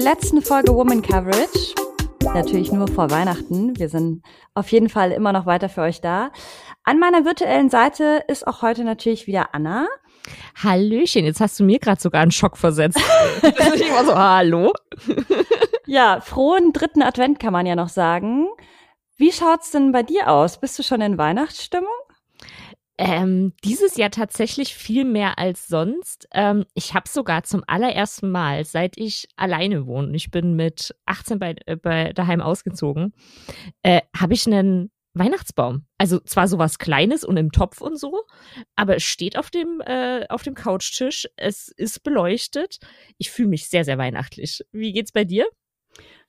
[0.00, 1.74] letzten Folge Woman Coverage.
[2.24, 3.78] Natürlich nur vor Weihnachten.
[3.78, 4.22] Wir sind
[4.54, 6.30] auf jeden Fall immer noch weiter für euch da.
[6.84, 9.86] An meiner virtuellen Seite ist auch heute natürlich wieder Anna.
[10.62, 12.98] Hallöchen, jetzt hast du mir gerade sogar einen Schock versetzt.
[13.42, 14.72] ich war so, hallo?
[15.86, 18.48] ja, frohen dritten Advent kann man ja noch sagen.
[19.18, 20.58] Wie schaut's denn bei dir aus?
[20.58, 21.88] Bist du schon in Weihnachtsstimmung?
[23.02, 26.28] Ähm, dieses Jahr tatsächlich viel mehr als sonst.
[26.34, 31.38] Ähm, ich habe sogar zum allerersten Mal, seit ich alleine wohne, ich bin mit 18
[31.38, 33.14] bei, äh, bei daheim ausgezogen,
[33.82, 35.86] äh, habe ich einen Weihnachtsbaum.
[35.96, 38.24] Also zwar sowas Kleines und im Topf und so,
[38.76, 41.26] aber es steht auf dem, äh, auf dem Couchtisch.
[41.36, 42.80] Es ist beleuchtet.
[43.16, 44.60] Ich fühle mich sehr, sehr weihnachtlich.
[44.72, 45.46] Wie geht's bei dir?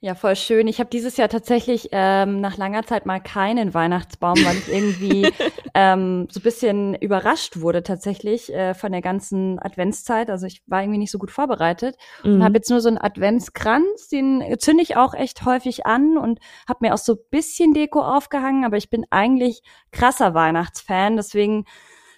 [0.03, 0.67] Ja, voll schön.
[0.67, 5.31] Ich habe dieses Jahr tatsächlich ähm, nach langer Zeit mal keinen Weihnachtsbaum, weil ich irgendwie
[5.75, 10.31] ähm, so bisschen überrascht wurde tatsächlich äh, von der ganzen Adventszeit.
[10.31, 12.33] Also ich war irgendwie nicht so gut vorbereitet mhm.
[12.33, 16.39] und habe jetzt nur so einen Adventskranz, den zünde ich auch echt häufig an und
[16.67, 21.65] habe mir auch so bisschen Deko aufgehangen, aber ich bin eigentlich krasser Weihnachtsfan, deswegen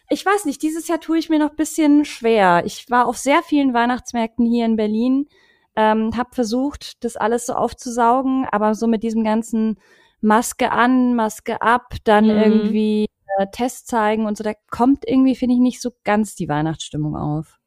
[0.10, 2.64] ich weiß nicht, dieses Jahr tue ich mir noch bisschen schwer.
[2.66, 5.28] Ich war auf sehr vielen Weihnachtsmärkten hier in Berlin
[5.76, 9.80] ähm, habe versucht, das alles so aufzusaugen, aber so mit diesem ganzen
[10.22, 12.32] Maske an, Maske ab, dann mhm.
[12.32, 13.06] irgendwie
[13.38, 17.16] äh, Test zeigen und so, da kommt irgendwie, finde ich, nicht so ganz die Weihnachtsstimmung
[17.16, 17.60] auf.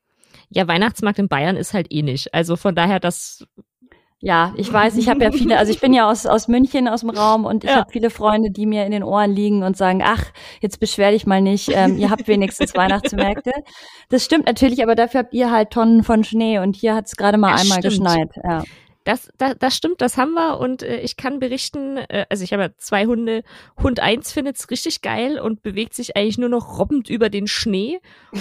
[0.48, 2.32] Ja, Weihnachtsmarkt in Bayern ist halt eh nicht.
[2.32, 3.46] Also von daher, das
[4.20, 7.00] ja, ich weiß, ich habe ja viele, also ich bin ja aus, aus München, aus
[7.00, 7.76] dem Raum und ich ja.
[7.76, 10.24] habe viele Freunde, die mir in den Ohren liegen und sagen, ach,
[10.60, 13.52] jetzt beschwer dich mal nicht, ähm, ihr habt wenigstens Weihnachtsmärkte.
[14.08, 17.16] Das stimmt natürlich, aber dafür habt ihr halt Tonnen von Schnee und hier hat es
[17.16, 18.06] gerade mal das einmal stimmt.
[18.06, 18.30] geschneit.
[18.42, 18.64] Ja.
[19.04, 22.52] Das, das, das stimmt, das haben wir und äh, ich kann berichten, äh, also ich
[22.54, 23.44] habe ja zwei Hunde.
[23.80, 28.00] Hund eins findet's richtig geil und bewegt sich eigentlich nur noch robbend über den Schnee.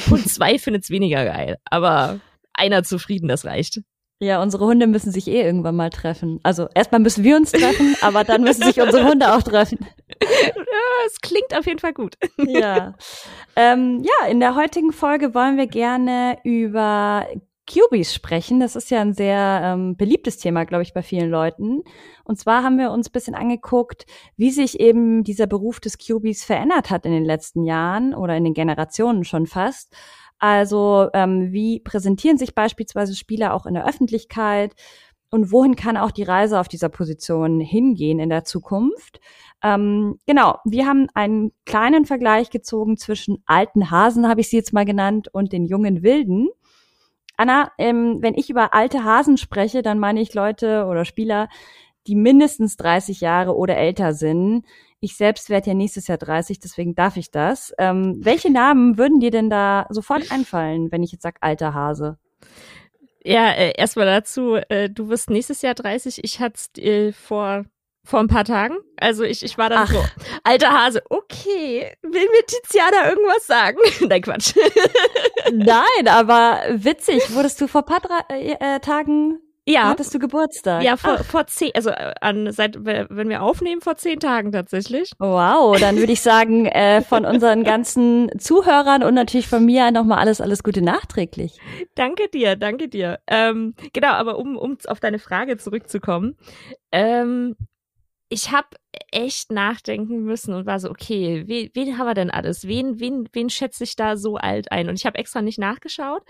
[0.09, 2.21] Hund zwei findet's weniger geil, aber
[2.53, 3.81] einer zufrieden, das reicht.
[4.19, 6.39] Ja, unsere Hunde müssen sich eh irgendwann mal treffen.
[6.41, 9.79] Also erstmal müssen wir uns treffen, aber dann müssen sich unsere Hunde auch treffen.
[10.21, 12.15] Ja, es klingt auf jeden Fall gut.
[12.37, 12.95] Ja.
[13.57, 17.27] Ähm, ja, in der heutigen Folge wollen wir gerne über
[17.67, 18.59] Cubies sprechen.
[18.59, 21.83] Das ist ja ein sehr ähm, beliebtes Thema, glaube ich, bei vielen Leuten.
[22.23, 24.05] Und zwar haben wir uns ein bisschen angeguckt,
[24.37, 28.43] wie sich eben dieser Beruf des Cubies verändert hat in den letzten Jahren oder in
[28.43, 29.95] den Generationen schon fast.
[30.39, 34.75] Also ähm, wie präsentieren sich beispielsweise Spieler auch in der Öffentlichkeit
[35.29, 39.19] und wohin kann auch die Reise auf dieser Position hingehen in der Zukunft?
[39.63, 44.73] Ähm, genau, wir haben einen kleinen Vergleich gezogen zwischen alten Hasen, habe ich sie jetzt
[44.73, 46.49] mal genannt, und den jungen Wilden.
[47.37, 51.49] Anna, ähm, wenn ich über alte Hasen spreche, dann meine ich Leute oder Spieler,
[52.07, 54.65] die mindestens 30 Jahre oder älter sind.
[55.05, 57.71] Ich selbst werde ja nächstes Jahr 30, deswegen darf ich das.
[57.77, 62.17] Ähm, welche Namen würden dir denn da sofort einfallen, wenn ich jetzt sag alter Hase?
[63.23, 66.23] Ja, äh, erstmal dazu, äh, du wirst nächstes Jahr 30.
[66.23, 67.65] Ich hatte äh, vor
[68.03, 68.77] vor ein paar Tagen.
[68.97, 69.91] Also ich, ich war dann Ach.
[69.91, 70.03] so,
[70.43, 73.77] alter Hase, okay, will mir Tiziana irgendwas sagen?
[74.07, 74.53] Nein, Quatsch.
[75.51, 78.01] Nein, aber witzig, wurdest du vor paar
[78.31, 79.89] äh, äh, Tagen ja.
[79.89, 80.83] Hattest du Geburtstag?
[80.83, 85.11] Ja, vor, vor zehn, also äh, an, seit, wenn wir aufnehmen, vor zehn Tagen tatsächlich.
[85.17, 90.19] Wow, dann würde ich sagen, äh, von unseren ganzen Zuhörern und natürlich von mir nochmal
[90.19, 91.59] alles, alles Gute nachträglich.
[91.95, 93.19] Danke dir, danke dir.
[93.27, 96.37] Ähm, genau, aber um, um auf deine Frage zurückzukommen.
[96.91, 97.55] Ähm,
[98.29, 98.67] ich habe
[99.11, 102.67] echt nachdenken müssen und war so, okay, wen, wen haben wir denn alles?
[102.67, 104.89] Wen, wen, wen schätze ich da so alt ein?
[104.89, 106.23] Und ich habe extra nicht nachgeschaut.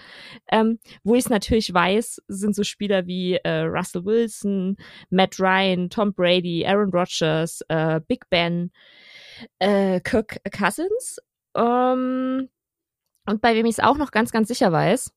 [0.52, 4.78] Ähm, wo ich es natürlich weiß, sind so Spieler wie äh, Russell Wilson,
[5.10, 8.72] Matt Ryan, Tom Brady, Aaron Rodgers, äh, Big Ben,
[9.60, 11.20] äh, Kirk Cousins.
[11.56, 12.50] Ähm,
[13.28, 15.12] und bei wem ich es auch noch ganz, ganz sicher weiß,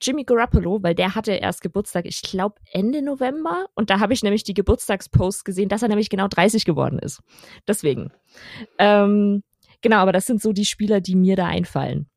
[0.00, 3.66] Jimmy Garoppolo, weil der hatte erst Geburtstag, ich glaube Ende November.
[3.74, 7.20] Und da habe ich nämlich die Geburtstagspost gesehen, dass er nämlich genau 30 geworden ist.
[7.66, 8.10] Deswegen.
[8.78, 9.42] Ähm,
[9.80, 12.08] genau, aber das sind so die Spieler, die mir da einfallen.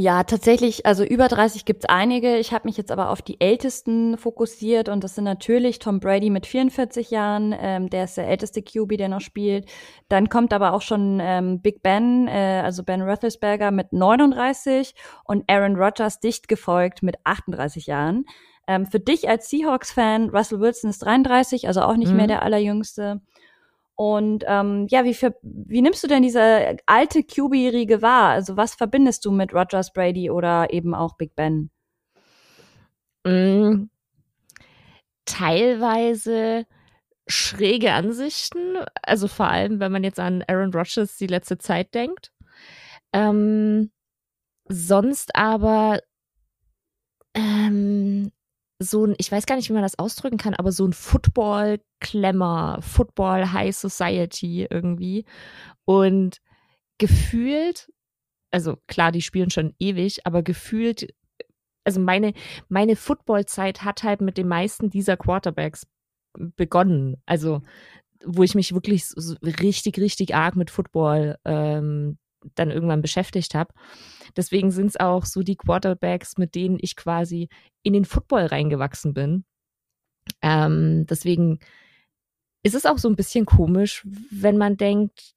[0.00, 2.36] Ja, tatsächlich, also über 30 gibt's einige.
[2.38, 6.30] Ich habe mich jetzt aber auf die Ältesten fokussiert und das sind natürlich Tom Brady
[6.30, 9.68] mit 44 Jahren, ähm, der ist der älteste QB, der noch spielt.
[10.08, 15.42] Dann kommt aber auch schon ähm, Big Ben, äh, also Ben Roethlisberger mit 39 und
[15.50, 18.24] Aaron Rodgers dicht gefolgt mit 38 Jahren.
[18.68, 22.18] Ähm, für dich als Seahawks-Fan, Russell Wilson ist 33, also auch nicht mhm.
[22.18, 23.20] mehr der allerjüngste.
[24.00, 28.30] Und ähm, ja, wie, für, wie nimmst du denn diese alte QB-Riege wahr?
[28.30, 31.70] Also was verbindest du mit Rogers, Brady oder eben auch Big Ben?
[33.26, 33.90] Mm,
[35.24, 36.64] teilweise
[37.26, 42.30] schräge Ansichten, also vor allem, wenn man jetzt an Aaron Rodgers die letzte Zeit denkt.
[43.12, 43.90] Ähm,
[44.68, 45.98] sonst aber
[47.34, 48.30] ähm,
[48.78, 52.78] so ein, ich weiß gar nicht, wie man das ausdrücken kann, aber so ein Football-Klemmer,
[52.80, 55.24] Football High Society irgendwie.
[55.84, 56.40] Und
[56.98, 57.90] gefühlt,
[58.50, 61.12] also klar, die spielen schon ewig, aber gefühlt,
[61.84, 62.34] also meine,
[62.68, 65.86] meine Football-Zeit hat halt mit den meisten dieser Quarterbacks
[66.56, 67.16] begonnen.
[67.26, 67.62] Also,
[68.24, 72.18] wo ich mich wirklich so richtig, richtig arg mit Football ähm,
[72.54, 73.72] dann irgendwann beschäftigt habe.
[74.36, 77.48] Deswegen sind es auch so die Quarterbacks, mit denen ich quasi
[77.82, 79.44] in den Football reingewachsen bin.
[80.42, 81.58] Ähm, deswegen
[82.62, 85.34] ist es auch so ein bisschen komisch, wenn man denkt,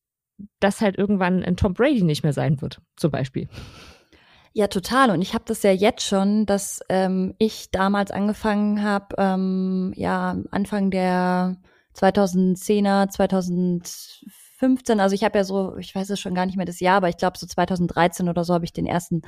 [0.60, 3.48] dass halt irgendwann ein Tom Brady nicht mehr sein wird, zum Beispiel.
[4.54, 5.12] Ja, total.
[5.12, 10.38] Und ich habe das ja jetzt schon, dass ähm, ich damals angefangen habe, ähm, ja,
[10.52, 11.58] Anfang der
[11.96, 13.10] 2010er,
[14.62, 16.98] 2015, also ich habe ja so, ich weiß es schon gar nicht mehr das Jahr,
[16.98, 19.24] aber ich glaube so 2013 oder so habe ich den ersten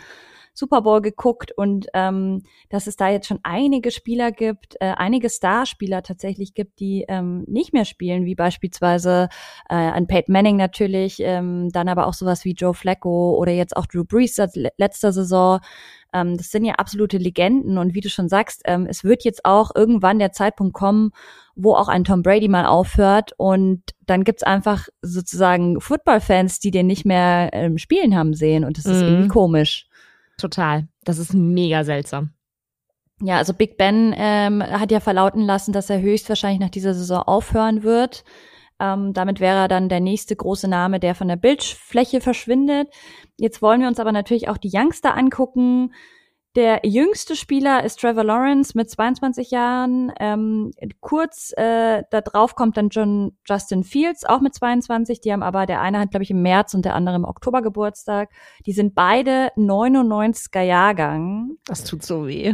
[0.54, 5.30] Super Bowl geguckt und ähm, dass es da jetzt schon einige Spieler gibt, äh, einige
[5.30, 9.30] Starspieler tatsächlich gibt, die ähm, nicht mehr spielen, wie beispielsweise
[9.68, 13.76] äh, an Peyton Manning natürlich, ähm, dann aber auch sowas wie Joe Flacco oder jetzt
[13.76, 14.38] auch Drew Brees
[14.78, 15.60] letzter Saison.
[16.14, 19.46] Ähm, das sind ja absolute Legenden und wie du schon sagst, ähm, es wird jetzt
[19.46, 21.12] auch irgendwann der Zeitpunkt kommen,
[21.56, 26.88] wo auch ein Tom Brady mal aufhört und dann gibt's einfach sozusagen Football-Fans, die den
[26.88, 29.08] nicht mehr ähm, spielen haben sehen und das ist mhm.
[29.08, 29.88] irgendwie komisch.
[30.38, 30.88] Total.
[31.04, 32.32] Das ist mega seltsam.
[33.22, 37.22] Ja, also Big Ben ähm, hat ja verlauten lassen, dass er höchstwahrscheinlich nach dieser Saison
[37.22, 38.24] aufhören wird.
[38.84, 42.90] Ähm, damit wäre er dann der nächste große Name, der von der Bildfläche verschwindet.
[43.40, 45.94] Jetzt wollen wir uns aber natürlich auch die Youngster angucken.
[46.56, 50.12] Der jüngste Spieler ist Trevor Lawrence mit 22 Jahren.
[50.20, 50.72] Ähm,
[51.02, 55.20] kurz äh, da drauf kommt dann John Justin Fields, auch mit 22.
[55.20, 57.64] Die haben aber, der eine hat, glaube ich, im März und der andere im Oktober
[57.64, 58.30] Geburtstag.
[58.68, 61.58] Die sind beide 99er Jahrgang.
[61.66, 62.54] Das tut so weh.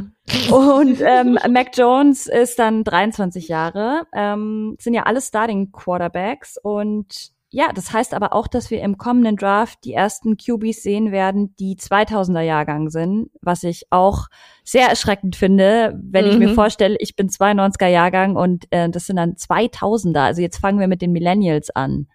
[0.49, 4.07] Und ähm, Mac Jones ist dann 23 Jahre.
[4.13, 8.97] Ähm, sind ja alle Starting Quarterbacks und ja, das heißt aber auch, dass wir im
[8.97, 14.27] kommenden Draft die ersten QBs sehen werden, die 2000er Jahrgang sind, was ich auch
[14.63, 16.31] sehr erschreckend finde, wenn mhm.
[16.31, 16.55] ich mir mhm.
[16.55, 20.19] vorstelle, ich bin 92er Jahrgang und äh, das sind dann 2000er.
[20.19, 22.07] Also jetzt fangen wir mit den Millennials an.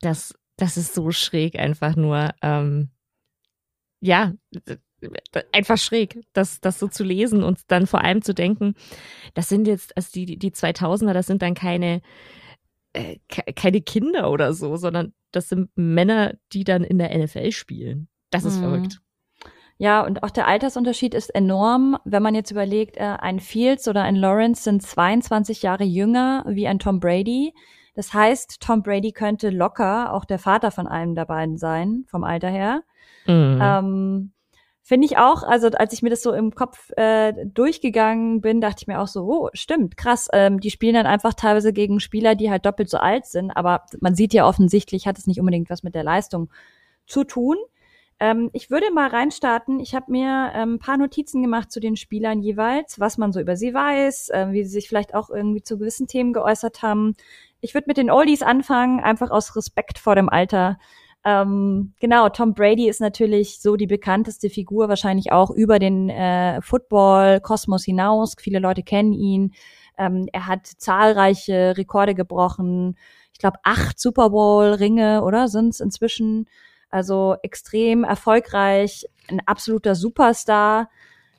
[0.00, 2.30] Das, das ist so schräg einfach nur.
[2.40, 2.90] Ähm,
[4.00, 4.32] ja,
[5.52, 8.74] einfach schräg, das, das so zu lesen und dann vor allem zu denken,
[9.34, 12.00] das sind jetzt, also die, die 2000er, das sind dann keine
[12.92, 18.08] äh, keine Kinder oder so, sondern das sind Männer, die dann in der NFL spielen.
[18.30, 18.62] Das ist mhm.
[18.62, 19.00] verrückt.
[19.78, 21.98] Ja, und auch der Altersunterschied ist enorm.
[22.04, 26.68] Wenn man jetzt überlegt, äh, ein Fields oder ein Lawrence sind 22 Jahre jünger wie
[26.68, 27.52] ein Tom Brady.
[27.94, 32.24] Das heißt, Tom Brady könnte locker auch der Vater von einem der beiden sein, vom
[32.24, 32.82] Alter her.
[33.26, 33.58] Mhm.
[33.60, 34.32] Ähm,
[34.84, 38.82] Finde ich auch, also als ich mir das so im Kopf äh, durchgegangen bin, dachte
[38.82, 40.28] ich mir auch so, oh, stimmt, krass.
[40.32, 43.84] Ähm, die spielen dann einfach teilweise gegen Spieler, die halt doppelt so alt sind, aber
[44.00, 46.50] man sieht ja offensichtlich, hat es nicht unbedingt was mit der Leistung
[47.06, 47.56] zu tun.
[48.18, 49.78] Ähm, ich würde mal reinstarten.
[49.78, 53.40] Ich habe mir ähm, ein paar Notizen gemacht zu den Spielern jeweils, was man so
[53.40, 57.14] über sie weiß, äh, wie sie sich vielleicht auch irgendwie zu gewissen Themen geäußert haben.
[57.60, 60.78] Ich würde mit den Oldies anfangen, einfach aus Respekt vor dem Alter
[61.24, 66.60] ähm, genau, Tom Brady ist natürlich so die bekannteste Figur, wahrscheinlich auch über den äh,
[66.62, 68.34] Football-Kosmos hinaus.
[68.38, 69.52] Viele Leute kennen ihn.
[69.96, 72.96] Ähm, er hat zahlreiche Rekorde gebrochen.
[73.32, 75.48] Ich glaube, acht Super Bowl-Ringe, oder?
[75.48, 76.46] Sind es inzwischen.
[76.90, 80.90] Also extrem erfolgreich, ein absoluter Superstar.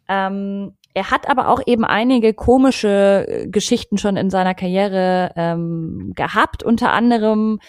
[0.07, 6.13] Ähm, er hat aber auch eben einige komische äh, Geschichten schon in seiner Karriere ähm,
[6.15, 6.63] gehabt.
[6.63, 7.59] Unter anderem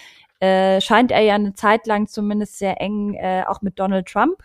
[0.44, 4.42] äh, scheint er ja eine Zeit lang zumindest sehr eng äh, auch mit Donald Trump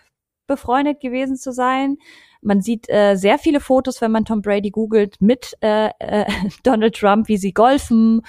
[0.48, 1.98] befreundet gewesen zu sein.
[2.42, 6.26] Man sieht äh, sehr viele Fotos, wenn man Tom Brady googelt, mit äh, äh,
[6.64, 8.22] Donald Trump, wie sie golfen,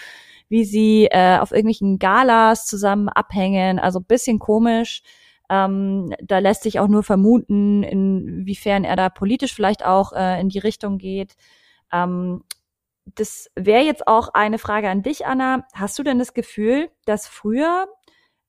[0.49, 3.79] wie sie äh, auf irgendwelchen Galas zusammen abhängen.
[3.79, 5.03] Also bisschen komisch.
[5.49, 10.49] Ähm, da lässt sich auch nur vermuten, inwiefern er da politisch vielleicht auch äh, in
[10.49, 11.37] die Richtung geht.
[11.93, 12.43] Ähm,
[13.04, 15.64] das wäre jetzt auch eine Frage an dich, Anna.
[15.75, 17.87] Hast du denn das Gefühl, dass früher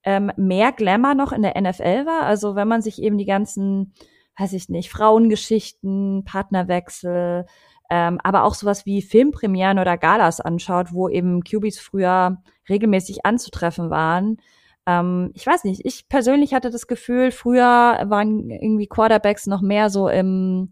[0.03, 2.23] ähm, mehr Glamour noch in der NFL war?
[2.23, 3.93] Also wenn man sich eben die ganzen,
[4.37, 7.45] weiß ich nicht, Frauengeschichten, Partnerwechsel,
[7.89, 13.89] ähm, aber auch sowas wie Filmpremieren oder Galas anschaut, wo eben QBs früher regelmäßig anzutreffen
[13.89, 14.37] waren.
[14.85, 19.89] Ähm, ich weiß nicht, ich persönlich hatte das Gefühl, früher waren irgendwie Quarterbacks noch mehr
[19.89, 20.71] so im,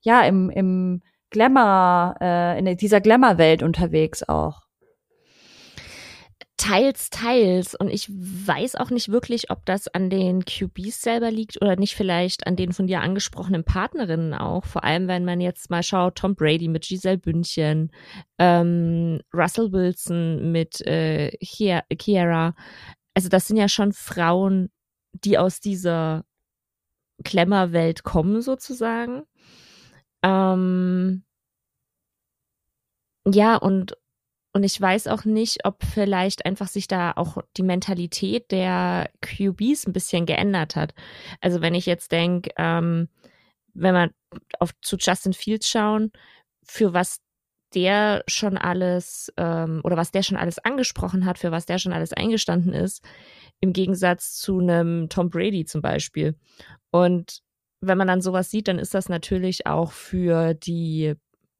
[0.00, 4.68] ja, im, im Glamour, äh, in dieser Glamour-Welt unterwegs auch.
[6.56, 7.76] Teils, teils.
[7.76, 11.94] Und ich weiß auch nicht wirklich, ob das an den QBs selber liegt oder nicht
[11.94, 14.64] vielleicht an den von dir angesprochenen Partnerinnen auch.
[14.64, 17.92] Vor allem, wenn man jetzt mal schaut, Tom Brady mit Giselle Bündchen,
[18.38, 22.54] ähm, Russell Wilson mit äh, Kiara.
[23.14, 24.70] Also das sind ja schon Frauen,
[25.12, 26.24] die aus dieser
[27.24, 29.22] Klemmerwelt kommen sozusagen.
[30.22, 31.24] Ähm,
[33.26, 33.96] ja, und
[34.54, 39.86] und ich weiß auch nicht, ob vielleicht einfach sich da auch die Mentalität der QBs
[39.86, 40.94] ein bisschen geändert hat.
[41.40, 43.08] Also wenn ich jetzt denke, ähm,
[43.74, 44.10] wenn wir
[44.58, 46.10] auf, zu Justin Fields schauen,
[46.64, 47.20] für was
[47.74, 51.92] der schon alles ähm, oder was der schon alles angesprochen hat, für was der schon
[51.92, 53.04] alles eingestanden ist,
[53.60, 56.34] im Gegensatz zu einem Tom Brady zum Beispiel.
[56.90, 57.42] Und
[57.80, 61.14] wenn man dann sowas sieht, dann ist das natürlich auch für die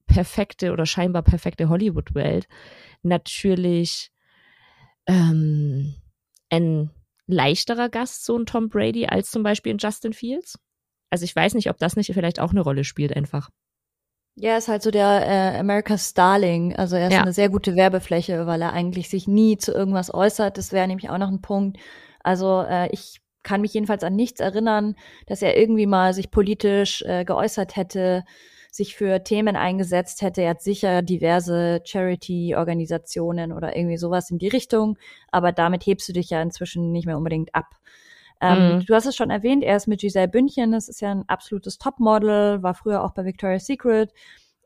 [0.06, 2.48] perfekte oder scheinbar perfekte Hollywood-Welt
[3.02, 4.10] natürlich
[5.06, 5.94] ähm,
[6.50, 6.90] ein
[7.26, 10.58] leichterer Gast, so ein Tom Brady, als zum Beispiel ein Justin Fields.
[11.10, 13.50] Also ich weiß nicht, ob das nicht vielleicht auch eine Rolle spielt einfach.
[14.34, 16.76] Ja, ist halt so der äh, America's Starling.
[16.76, 17.22] Also er ist ja.
[17.22, 20.56] eine sehr gute Werbefläche, weil er eigentlich sich nie zu irgendwas äußert.
[20.58, 21.78] Das wäre nämlich auch noch ein Punkt.
[22.22, 24.94] Also äh, ich kann mich jedenfalls an nichts erinnern,
[25.26, 28.24] dass er irgendwie mal sich politisch äh, geäußert hätte
[28.70, 30.42] sich für Themen eingesetzt hätte.
[30.42, 34.98] Er hat sicher diverse Charity-Organisationen oder irgendwie sowas in die Richtung,
[35.30, 37.66] aber damit hebst du dich ja inzwischen nicht mehr unbedingt ab.
[38.40, 38.86] Ähm, mhm.
[38.86, 41.78] Du hast es schon erwähnt, er ist mit Giselle Bündchen, das ist ja ein absolutes
[41.78, 44.12] Topmodel, war früher auch bei Victoria's Secret,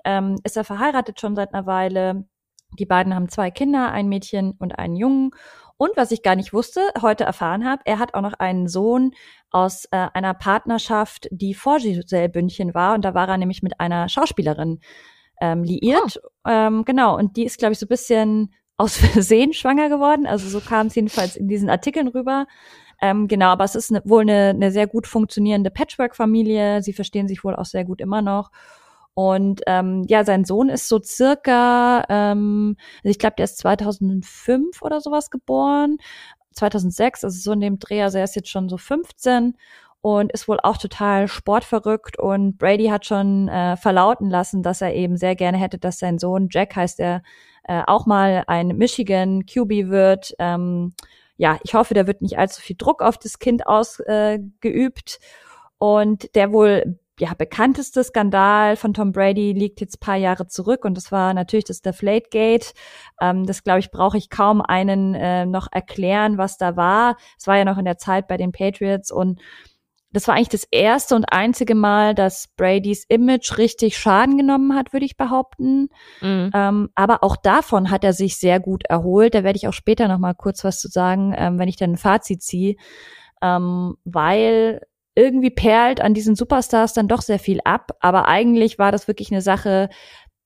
[0.05, 2.27] ähm, ist er verheiratet schon seit einer Weile.
[2.79, 5.31] Die beiden haben zwei Kinder, ein Mädchen und einen Jungen.
[5.83, 9.17] Und was ich gar nicht wusste, heute erfahren habe, er hat auch noch einen Sohn
[9.51, 12.95] aus äh, einer Partnerschaft, die vor Giselle Bündchen war.
[12.95, 14.79] Und da war er nämlich mit einer Schauspielerin
[15.41, 16.21] ähm, liiert.
[16.23, 16.49] Oh.
[16.49, 20.25] Ähm, genau, und die ist, glaube ich, so ein bisschen aus Versehen schwanger geworden.
[20.25, 22.47] Also so kam es jedenfalls in diesen Artikeln rüber.
[23.01, 26.81] Ähm, genau, aber es ist ne, wohl eine, eine sehr gut funktionierende Patchwork-Familie.
[26.85, 28.53] Sie verstehen sich wohl auch sehr gut immer noch.
[29.15, 34.81] Und ähm, ja, sein Sohn ist so circa, ähm, also ich glaube, der ist 2005
[34.83, 35.99] oder sowas geboren,
[36.53, 39.57] 2006, also so in dem Dreh, also er ist jetzt schon so 15
[40.01, 44.95] und ist wohl auch total sportverrückt und Brady hat schon äh, verlauten lassen, dass er
[44.95, 47.23] eben sehr gerne hätte, dass sein Sohn Jack heißt er
[47.65, 50.35] äh, auch mal ein Michigan QB wird.
[50.39, 50.95] Ähm,
[51.37, 55.19] ja, ich hoffe, da wird nicht allzu viel Druck auf das Kind ausgeübt.
[55.21, 55.25] Äh,
[55.79, 60.97] und der wohl ja, bekannteste Skandal von Tom Brady liegt jetzt paar Jahre zurück und
[60.97, 62.73] das war natürlich das Deflategate.
[63.21, 67.17] Ähm, das, glaube ich, brauche ich kaum einen äh, noch erklären, was da war.
[67.39, 69.41] Es war ja noch in der Zeit bei den Patriots und
[70.13, 74.93] das war eigentlich das erste und einzige Mal, dass Bradys Image richtig Schaden genommen hat,
[74.93, 75.89] würde ich behaupten.
[76.21, 76.51] Mhm.
[76.55, 79.35] Ähm, aber auch davon hat er sich sehr gut erholt.
[79.35, 81.93] Da werde ich auch später noch mal kurz was zu sagen, ähm, wenn ich dann
[81.93, 82.77] ein Fazit ziehe.
[83.41, 84.83] Ähm, weil
[85.15, 87.97] irgendwie perlt an diesen Superstars dann doch sehr viel ab.
[88.01, 89.89] Aber eigentlich war das wirklich eine Sache,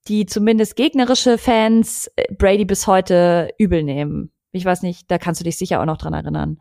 [0.09, 4.33] die zumindest gegnerische Fans äh, Brady bis heute übel nehmen.
[4.53, 6.59] Ich weiß nicht, da kannst du dich sicher auch noch dran erinnern.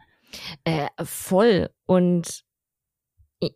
[0.63, 1.69] Äh, voll.
[1.85, 2.43] Und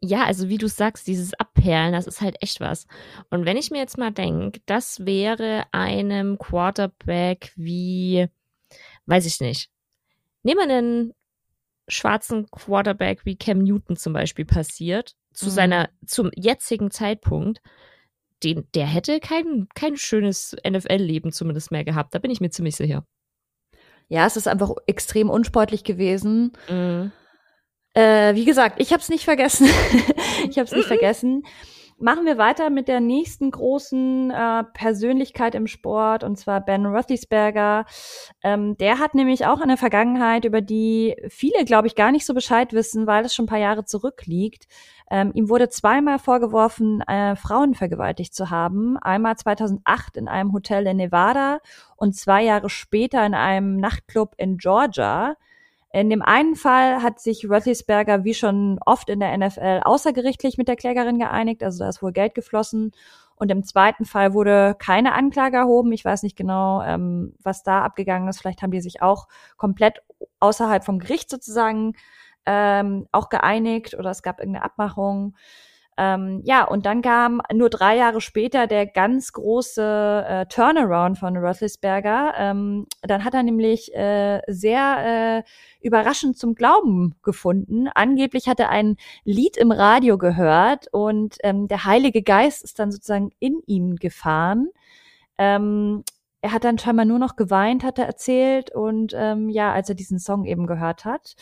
[0.01, 2.85] ja, also wie du sagst, dieses Abperlen, das ist halt echt was.
[3.29, 8.27] Und wenn ich mir jetzt mal denke, das wäre einem Quarterback wie,
[9.05, 9.69] weiß ich nicht,
[10.43, 11.13] nehmen wir einen
[11.89, 15.51] schwarzen Quarterback wie Cam Newton zum Beispiel passiert, zu mhm.
[15.51, 17.61] seiner, zum jetzigen Zeitpunkt,
[18.43, 22.15] den, der hätte kein, kein schönes NFL-Leben zumindest mehr gehabt.
[22.15, 23.05] Da bin ich mir ziemlich sicher.
[24.07, 26.53] Ja, es ist einfach extrem unsportlich gewesen.
[26.69, 27.11] Mhm.
[27.93, 29.67] Äh, wie gesagt, ich habe es nicht vergessen.
[30.49, 30.87] ich habe es nicht mhm.
[30.87, 31.43] vergessen.
[32.01, 37.83] Machen wir weiter mit der nächsten großen äh, Persönlichkeit im Sport, und zwar Ben Roethlisberger.
[38.41, 42.33] Ähm, der hat nämlich auch eine Vergangenheit, über die viele, glaube ich, gar nicht so
[42.33, 44.67] Bescheid wissen, weil es schon ein paar Jahre zurückliegt.
[45.11, 48.97] Ähm, ihm wurde zweimal vorgeworfen, äh, Frauen vergewaltigt zu haben.
[48.97, 51.59] Einmal 2008 in einem Hotel in Nevada
[51.97, 55.35] und zwei Jahre später in einem Nachtclub in Georgia.
[55.91, 60.67] In dem einen Fall hat sich Roethlisberger wie schon oft in der NFL außergerichtlich mit
[60.67, 62.91] der Klägerin geeinigt, also da ist wohl Geld geflossen.
[63.35, 65.93] Und im zweiten Fall wurde keine Anklage erhoben.
[65.93, 68.39] Ich weiß nicht genau, ähm, was da abgegangen ist.
[68.39, 70.03] Vielleicht haben die sich auch komplett
[70.41, 71.93] außerhalb vom Gericht sozusagen
[72.45, 75.35] ähm, auch geeinigt oder es gab irgendeine Abmachung.
[76.01, 81.35] Ähm, ja, und dann kam nur drei Jahre später der ganz große äh, Turnaround von
[81.35, 82.35] Roethlisberger.
[82.37, 87.89] Ähm, dann hat er nämlich äh, sehr äh, überraschend zum Glauben gefunden.
[87.93, 92.93] Angeblich hat er ein Lied im Radio gehört und ähm, der Heilige Geist ist dann
[92.93, 94.69] sozusagen in ihn gefahren.
[95.37, 96.05] Ähm,
[96.39, 98.71] er hat dann scheinbar nur noch geweint, hat er erzählt.
[98.73, 101.35] Und ähm, ja, als er diesen Song eben gehört hat.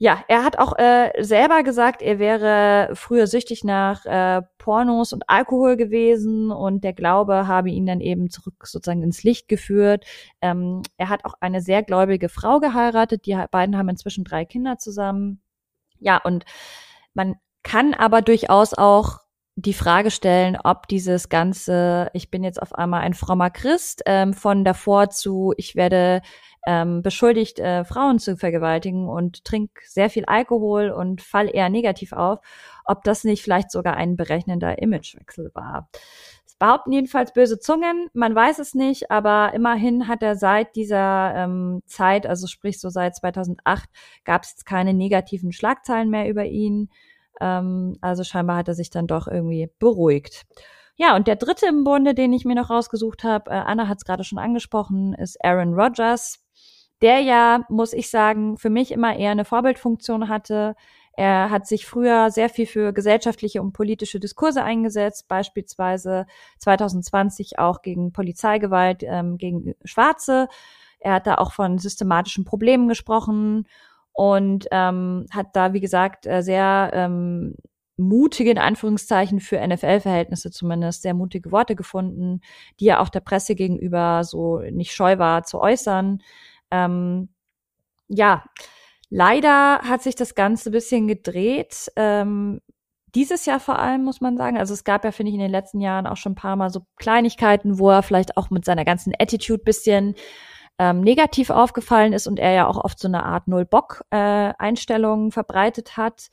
[0.00, 5.24] Ja, er hat auch äh, selber gesagt, er wäre früher süchtig nach äh, Pornos und
[5.28, 10.04] Alkohol gewesen und der Glaube habe ihn dann eben zurück sozusagen ins Licht geführt.
[10.40, 13.26] Ähm, er hat auch eine sehr gläubige Frau geheiratet.
[13.26, 15.42] Die beiden haben inzwischen drei Kinder zusammen.
[15.98, 16.44] Ja, und
[17.14, 19.18] man kann aber durchaus auch
[19.56, 24.32] die Frage stellen, ob dieses ganze, ich bin jetzt auf einmal ein frommer Christ, ähm,
[24.32, 26.22] von davor zu, ich werde
[26.68, 32.12] ähm, beschuldigt, äh, Frauen zu vergewaltigen und trink sehr viel Alkohol und fall eher negativ
[32.12, 32.40] auf,
[32.84, 35.88] ob das nicht vielleicht sogar ein berechnender Imagewechsel war.
[36.44, 41.34] Es behaupten jedenfalls böse Zungen, man weiß es nicht, aber immerhin hat er seit dieser
[41.34, 43.88] ähm, Zeit, also sprich so seit 2008,
[44.24, 46.90] gab es keine negativen Schlagzeilen mehr über ihn.
[47.40, 50.44] Ähm, also scheinbar hat er sich dann doch irgendwie beruhigt.
[50.96, 53.98] Ja, und der dritte im Bunde, den ich mir noch rausgesucht habe, äh, Anna hat
[53.98, 56.44] es gerade schon angesprochen, ist Aaron Rodgers,
[57.02, 60.74] der ja, muss ich sagen, für mich immer eher eine Vorbildfunktion hatte.
[61.12, 66.26] Er hat sich früher sehr viel für gesellschaftliche und politische Diskurse eingesetzt, beispielsweise
[66.58, 70.48] 2020 auch gegen Polizeigewalt ähm, gegen Schwarze.
[71.00, 73.66] Er hat da auch von systematischen Problemen gesprochen
[74.12, 77.54] und ähm, hat da, wie gesagt, äh, sehr ähm,
[77.96, 82.40] mutige, in Anführungszeichen, für NFL-Verhältnisse zumindest, sehr mutige Worte gefunden,
[82.80, 86.22] die er auch der Presse gegenüber so nicht scheu war zu äußern.
[86.70, 87.28] Ähm,
[88.08, 88.44] ja,
[89.10, 91.90] leider hat sich das Ganze ein bisschen gedreht.
[91.96, 92.60] Ähm,
[93.14, 94.58] dieses Jahr vor allem, muss man sagen.
[94.58, 96.70] Also es gab ja, finde ich, in den letzten Jahren auch schon ein paar Mal
[96.70, 100.14] so Kleinigkeiten, wo er vielleicht auch mit seiner ganzen Attitude bisschen
[100.78, 105.96] ähm, negativ aufgefallen ist und er ja auch oft so eine Art Null-Bock-Einstellung äh, verbreitet
[105.96, 106.28] hat.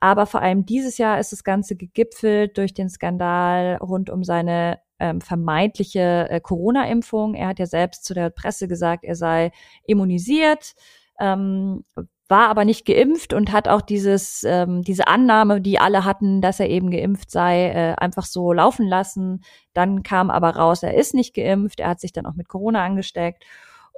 [0.00, 4.80] Aber vor allem dieses Jahr ist das Ganze gegipfelt durch den Skandal rund um seine
[4.98, 7.34] ähm, vermeintliche äh, Corona-Impfung.
[7.34, 9.52] Er hat ja selbst zu der Presse gesagt, er sei
[9.84, 10.74] immunisiert,
[11.18, 11.84] ähm,
[12.28, 16.60] war aber nicht geimpft und hat auch dieses ähm, diese Annahme, die alle hatten, dass
[16.60, 19.42] er eben geimpft sei, äh, einfach so laufen lassen.
[19.74, 21.80] Dann kam aber raus, er ist nicht geimpft.
[21.80, 23.44] Er hat sich dann auch mit Corona angesteckt.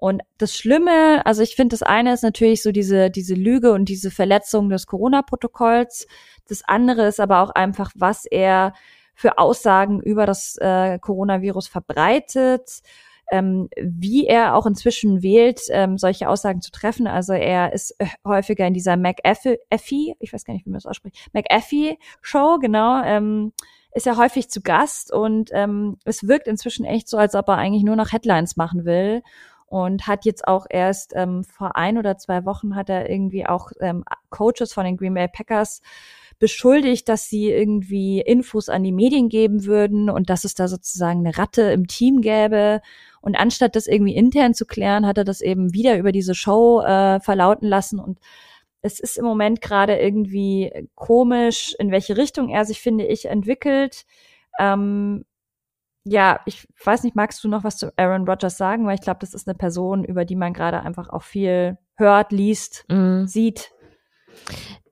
[0.02, 3.84] Und das Schlimme, also ich finde, das eine ist natürlich so diese, diese Lüge und
[3.84, 6.08] diese Verletzung des Corona-Protokolls.
[6.48, 8.72] Das andere ist aber auch einfach, was er
[9.14, 12.82] für Aussagen über das äh, Coronavirus verbreitet,
[13.30, 17.06] ähm, wie er auch inzwischen wählt, ähm, solche Aussagen zu treffen.
[17.06, 20.86] Also er ist äh, häufiger in dieser McAfee, ich weiß gar nicht, wie man das
[20.86, 23.52] ausspricht, McAfee-Show, genau, ähm,
[23.94, 27.58] ist er häufig zu Gast und ähm, es wirkt inzwischen echt so, als ob er
[27.58, 29.22] eigentlich nur noch Headlines machen will
[29.72, 33.72] und hat jetzt auch erst ähm, vor ein oder zwei Wochen hat er irgendwie auch
[33.80, 35.80] ähm, Coaches von den Green Bay Packers
[36.38, 41.20] beschuldigt, dass sie irgendwie Infos an die Medien geben würden und dass es da sozusagen
[41.20, 42.82] eine Ratte im Team gäbe.
[43.22, 46.82] Und anstatt das irgendwie intern zu klären, hat er das eben wieder über diese Show
[46.82, 48.18] äh, verlauten lassen und
[48.82, 54.04] es ist im Moment gerade irgendwie komisch, in welche Richtung er sich, finde ich, entwickelt.
[54.58, 55.24] Ähm,
[56.04, 58.86] ja, ich weiß nicht, magst du noch was zu Aaron Rodgers sagen?
[58.86, 62.32] Weil ich glaube, das ist eine Person, über die man gerade einfach auch viel hört,
[62.32, 63.26] liest, mm.
[63.26, 63.70] sieht.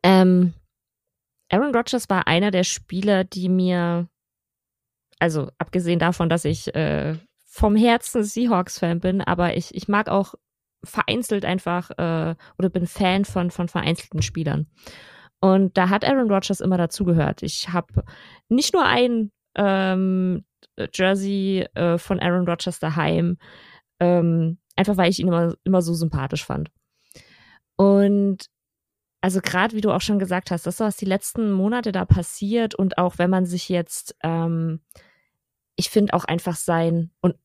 [0.02, 0.54] Ähm,
[1.50, 4.08] Aaron Rodgers war einer der Spieler, die mir,
[5.18, 10.34] also abgesehen davon, dass ich äh, vom Herzen Seahawks-Fan bin, aber ich, ich mag auch
[10.84, 14.68] vereinzelt einfach äh, oder bin Fan von, von vereinzelten Spielern.
[15.40, 17.42] Und da hat Aaron Rodgers immer dazugehört.
[17.42, 18.04] Ich habe
[18.48, 20.44] nicht nur einen ähm,
[20.92, 23.38] Jersey äh, von Aaron Rodgers daheim,
[24.00, 26.70] ähm, einfach weil ich ihn immer, immer so sympathisch fand.
[27.76, 28.46] Und
[29.20, 32.74] also gerade wie du auch schon gesagt hast, das, was die letzten Monate da passiert
[32.74, 34.80] und auch wenn man sich jetzt, ähm,
[35.76, 37.36] ich finde auch einfach sein, und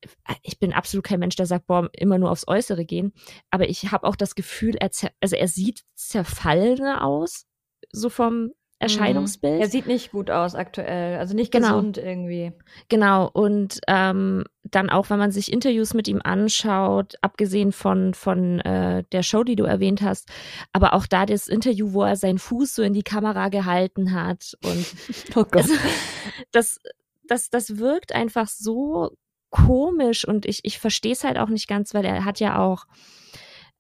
[0.42, 3.14] ich bin absolut kein Mensch, der sagt, boah, immer nur aufs Äußere gehen,
[3.50, 4.90] aber ich habe auch das Gefühl, er,
[5.22, 7.46] also er sieht zerfallener aus,
[7.92, 8.52] so vom
[8.86, 9.62] Erscheinungsbild.
[9.62, 11.76] Er sieht nicht gut aus aktuell, also nicht genau.
[11.76, 12.54] gesund irgendwie.
[12.90, 18.60] Genau, und ähm, dann auch, wenn man sich Interviews mit ihm anschaut, abgesehen von, von
[18.62, 20.30] äh, der Show, die du erwähnt hast,
[20.74, 24.58] aber auch da das Interview, wo er seinen Fuß so in die Kamera gehalten hat
[24.64, 24.86] und
[25.36, 25.66] oh Gott.
[26.52, 26.80] das,
[27.28, 29.12] das, das wirkt einfach so
[29.50, 32.86] komisch und ich, ich verstehe es halt auch nicht ganz, weil er hat ja auch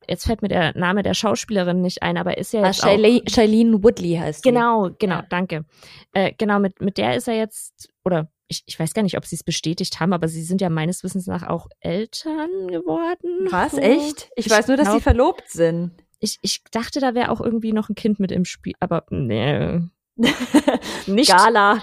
[0.07, 3.29] jetzt fällt mir der Name der Schauspielerin nicht ein, aber ist ja ah, jetzt ah,
[3.29, 4.95] Shailene Woodley heißt Genau, die.
[4.99, 5.25] genau, ja.
[5.29, 5.65] danke.
[6.13, 9.25] Äh, genau, mit, mit der ist er jetzt, oder ich, ich weiß gar nicht, ob
[9.25, 13.47] sie es bestätigt haben, aber sie sind ja meines Wissens nach auch Eltern geworden.
[13.49, 13.79] Was, so.
[13.79, 14.29] echt?
[14.35, 15.91] Ich, ich weiß nur, dass glaub, sie verlobt sind.
[16.19, 19.79] Ich, ich dachte, da wäre auch irgendwie noch ein Kind mit im Spiel, aber nee.
[21.07, 21.29] nicht.
[21.29, 21.81] Gala.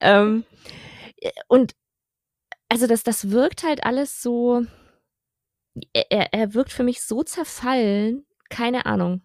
[0.00, 0.44] ähm,
[1.48, 1.72] und
[2.68, 4.62] also das, das wirkt halt alles so,
[5.92, 9.22] er, er wirkt für mich so zerfallen, keine Ahnung.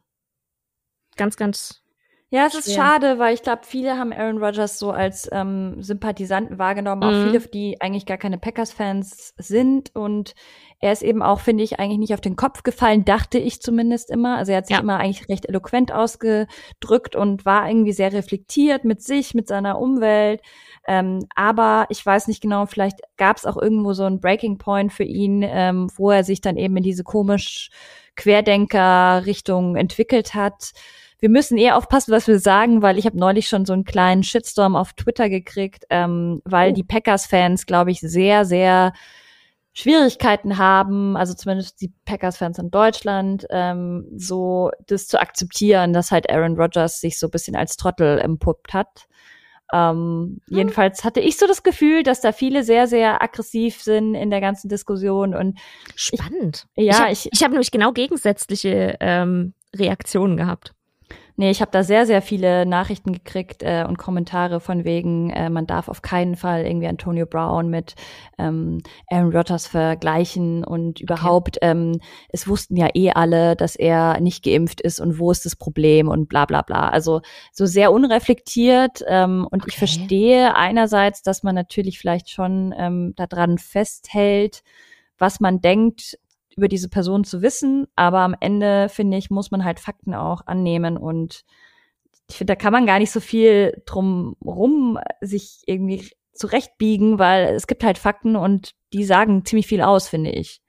[1.16, 1.84] Ganz, ganz
[2.32, 6.60] ja, es ist schade, weil ich glaube, viele haben Aaron Rodgers so als ähm, Sympathisanten
[6.60, 7.24] wahrgenommen, auch Mhm.
[7.24, 9.96] viele, die eigentlich gar keine Packers-Fans sind.
[9.96, 10.36] Und
[10.80, 14.12] er ist eben auch, finde ich, eigentlich nicht auf den Kopf gefallen, dachte ich zumindest
[14.12, 14.38] immer.
[14.38, 14.82] Also er hat sich Ja.
[14.82, 20.42] immer eigentlich recht eloquent ausgedrückt und war irgendwie sehr reflektiert mit sich, mit seiner Umwelt.
[20.88, 24.94] Ähm, aber ich weiß nicht genau, vielleicht gab es auch irgendwo so einen Breaking Point
[24.94, 27.72] für ihn, ähm, wo er sich dann eben in diese komisch
[28.16, 30.72] Querdenker-Richtung entwickelt hat
[31.20, 34.24] wir müssen eher aufpassen, was wir sagen, weil ich habe neulich schon so einen kleinen
[34.24, 36.74] Shitstorm auf Twitter gekriegt, ähm, weil Oh.
[36.74, 38.94] die Packers-Fans, glaube ich, sehr, sehr
[39.74, 46.30] Schwierigkeiten haben, also zumindest die Packers-Fans in Deutschland, ähm, so das zu akzeptieren, dass halt
[46.30, 49.06] Aaron Rodgers sich so ein bisschen als Trottel empuppt hat.
[49.72, 50.58] Ähm, Hm.
[50.58, 54.42] Jedenfalls hatte ich so das Gefühl, dass da viele sehr, sehr aggressiv sind in der
[54.42, 55.60] ganzen Diskussion und
[55.96, 56.66] Spannend.
[56.76, 60.74] ja, ich ich, ich habe nämlich genau gegensätzliche ähm, Reaktionen gehabt.
[61.40, 65.50] Nee, ich habe da sehr, sehr viele Nachrichten gekriegt äh, und Kommentare von wegen, äh,
[65.50, 67.96] man darf auf keinen Fall irgendwie Antonio Brown mit
[68.38, 74.44] ähm, Aaron Rodgers vergleichen und überhaupt, ähm, es wussten ja eh alle, dass er nicht
[74.44, 76.90] geimpft ist und wo ist das Problem und bla bla bla.
[76.90, 77.22] Also
[77.54, 79.78] so sehr unreflektiert ähm, und ich Okay.
[79.78, 84.62] verstehe einerseits, dass man natürlich vielleicht schon ähm, daran festhält,
[85.18, 86.20] was man denkt,
[86.60, 90.46] über diese Person zu wissen, aber am Ende, finde ich, muss man halt Fakten auch
[90.46, 91.46] annehmen und
[92.30, 97.56] ich finde, da kann man gar nicht so viel drum rum sich irgendwie zurechtbiegen, weil
[97.56, 100.62] es gibt halt Fakten und die sagen ziemlich viel aus, finde ich.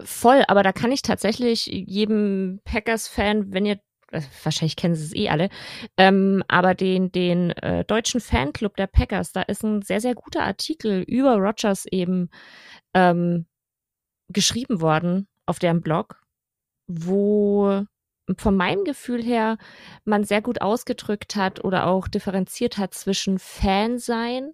[0.00, 3.78] Voll, aber da kann ich tatsächlich jedem Packers-Fan, wenn ihr
[4.10, 5.48] äh, wahrscheinlich kennen sie es eh alle,
[5.96, 10.42] ähm, aber den, den äh, deutschen Fanclub der Packers, da ist ein sehr, sehr guter
[10.42, 12.30] Artikel über Rogers eben
[12.94, 13.46] ähm,
[14.28, 16.22] geschrieben worden auf deren Blog,
[16.86, 17.84] wo
[18.38, 19.56] von meinem Gefühl her
[20.04, 24.52] man sehr gut ausgedrückt hat oder auch differenziert hat zwischen Fan sein,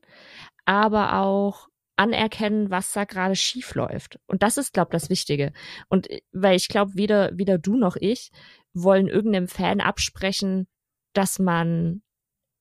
[0.66, 4.18] aber auch anerkennen, was da gerade schief läuft.
[4.26, 5.52] Und das ist, glaube ich, das Wichtige.
[5.88, 8.30] Und äh, weil ich glaube, weder, weder du noch ich
[8.74, 10.66] wollen irgendeinem Fan absprechen,
[11.12, 12.02] dass man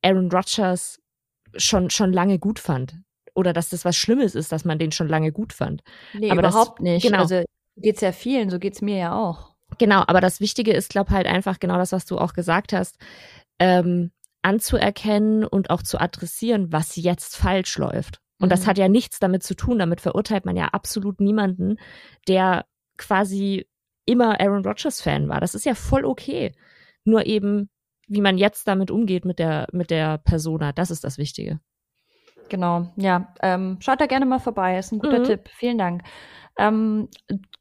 [0.03, 0.99] Aaron Rodgers
[1.55, 2.95] schon, schon lange gut fand.
[3.33, 5.81] Oder dass das was Schlimmes ist, dass man den schon lange gut fand.
[6.13, 7.03] Nee, Aber das- überhaupt nicht.
[7.05, 7.19] genau.
[7.19, 7.43] Also
[7.77, 9.51] geht's ja vielen, so geht's mir ja auch.
[9.77, 12.97] Genau, aber das Wichtige ist, glaube halt einfach genau das, was du auch gesagt hast,
[13.59, 18.19] ähm, anzuerkennen und auch zu adressieren, was jetzt falsch läuft.
[18.39, 18.65] Und das Mhm.
[18.67, 21.77] hat ja nichts damit zu tun, damit verurteilt man ja absolut niemanden,
[22.27, 22.65] der
[22.97, 23.67] quasi
[24.05, 25.39] immer Aaron Rodgers Fan war.
[25.39, 26.53] Das ist ja voll okay.
[27.05, 27.69] Nur eben,
[28.07, 31.59] wie man jetzt damit umgeht mit der, mit der Persona, das ist das Wichtige.
[32.51, 33.33] Genau, ja.
[33.41, 35.23] Ähm, schaut da gerne mal vorbei, ist ein guter Mhm.
[35.23, 35.47] Tipp.
[35.55, 36.03] Vielen Dank.
[36.59, 37.07] Ähm,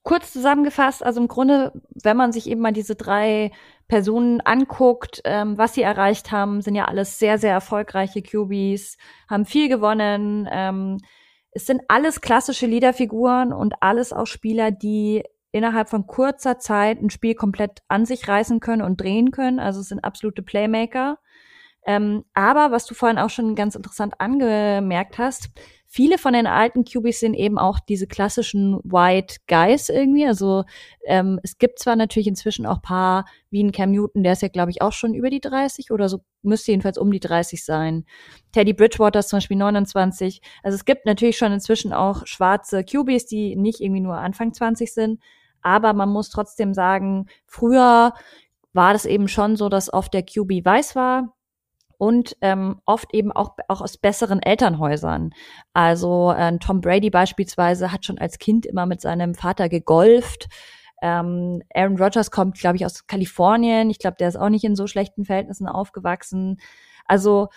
[0.02, 1.72] kurz zusammengefasst, also im Grunde,
[2.02, 3.52] wenn man sich eben mal diese drei
[3.86, 8.96] Personen anguckt, ähm, was sie erreicht haben, sind ja alles sehr, sehr erfolgreiche QBs,
[9.28, 10.48] haben viel gewonnen.
[10.50, 10.98] Ähm,
[11.52, 15.22] es sind alles klassische Leaderfiguren und alles auch Spieler, die
[15.52, 19.60] innerhalb von kurzer Zeit ein Spiel komplett an sich reißen können und drehen können.
[19.60, 21.18] Also es sind absolute Playmaker.
[21.86, 25.50] Ähm, aber was du vorhin auch schon ganz interessant angemerkt hast,
[25.86, 30.24] viele von den alten QBs sind eben auch diese klassischen White Guys irgendwie.
[30.24, 30.64] Also
[31.04, 34.48] ähm, es gibt zwar natürlich inzwischen auch paar, wie ein Cam Newton, der ist ja,
[34.48, 38.04] glaube ich, auch schon über die 30 oder so, müsste jedenfalls um die 30 sein.
[38.52, 40.42] Teddy Bridgewater ist zum Beispiel 29.
[40.62, 44.94] Also es gibt natürlich schon inzwischen auch schwarze QBs, die nicht irgendwie nur Anfang 20
[44.94, 45.20] sind.
[45.60, 48.14] Aber man muss trotzdem sagen, früher
[48.72, 51.34] war das eben schon so, dass oft der QB weiß war,
[52.00, 55.34] und ähm, oft eben auch, auch aus besseren Elternhäusern.
[55.74, 60.48] Also äh, Tom Brady beispielsweise hat schon als Kind immer mit seinem Vater gegolft.
[61.02, 63.90] Ähm, Aaron Rodgers kommt, glaube ich, aus Kalifornien.
[63.90, 66.58] Ich glaube, der ist auch nicht in so schlechten Verhältnissen aufgewachsen.
[67.04, 67.48] Also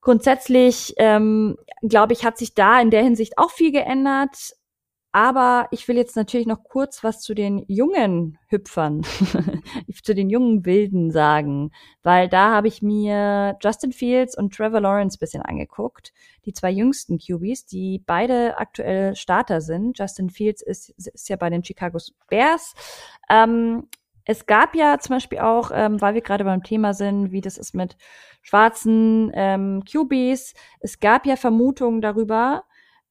[0.00, 4.54] grundsätzlich, ähm, glaube ich, hat sich da in der Hinsicht auch viel geändert.
[5.16, 9.00] Aber ich will jetzt natürlich noch kurz was zu den jungen Hüpfern,
[10.02, 11.70] zu den jungen Wilden sagen,
[12.02, 16.12] weil da habe ich mir Justin Fields und Trevor Lawrence bisschen angeguckt,
[16.44, 19.98] die zwei jüngsten QBs, die beide aktuell Starter sind.
[19.98, 21.96] Justin Fields ist, ist ja bei den Chicago
[22.28, 22.74] Bears.
[23.30, 23.88] Ähm,
[24.26, 27.56] es gab ja zum Beispiel auch, ähm, weil wir gerade beim Thema sind, wie das
[27.56, 27.96] ist mit
[28.42, 32.64] schwarzen ähm, QBs, es gab ja Vermutungen darüber,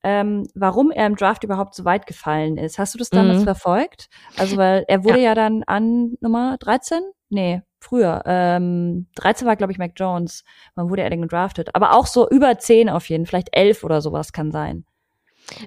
[0.06, 2.78] ähm, warum er im Draft überhaupt so weit gefallen ist.
[2.78, 3.44] Hast du das damals Mhm.
[3.44, 4.08] verfolgt?
[4.38, 7.02] Also, weil er wurde ja, dann an Nummer 13?
[7.30, 8.22] Nee, früher.
[8.28, 10.44] Ähm, 13 war, glaube ich, Mac Jones.
[10.76, 11.74] Wann wurde er denn gedraftet?
[11.74, 14.86] Aber auch so über 10 auf jeden, vielleicht 11 oder sowas kann sein.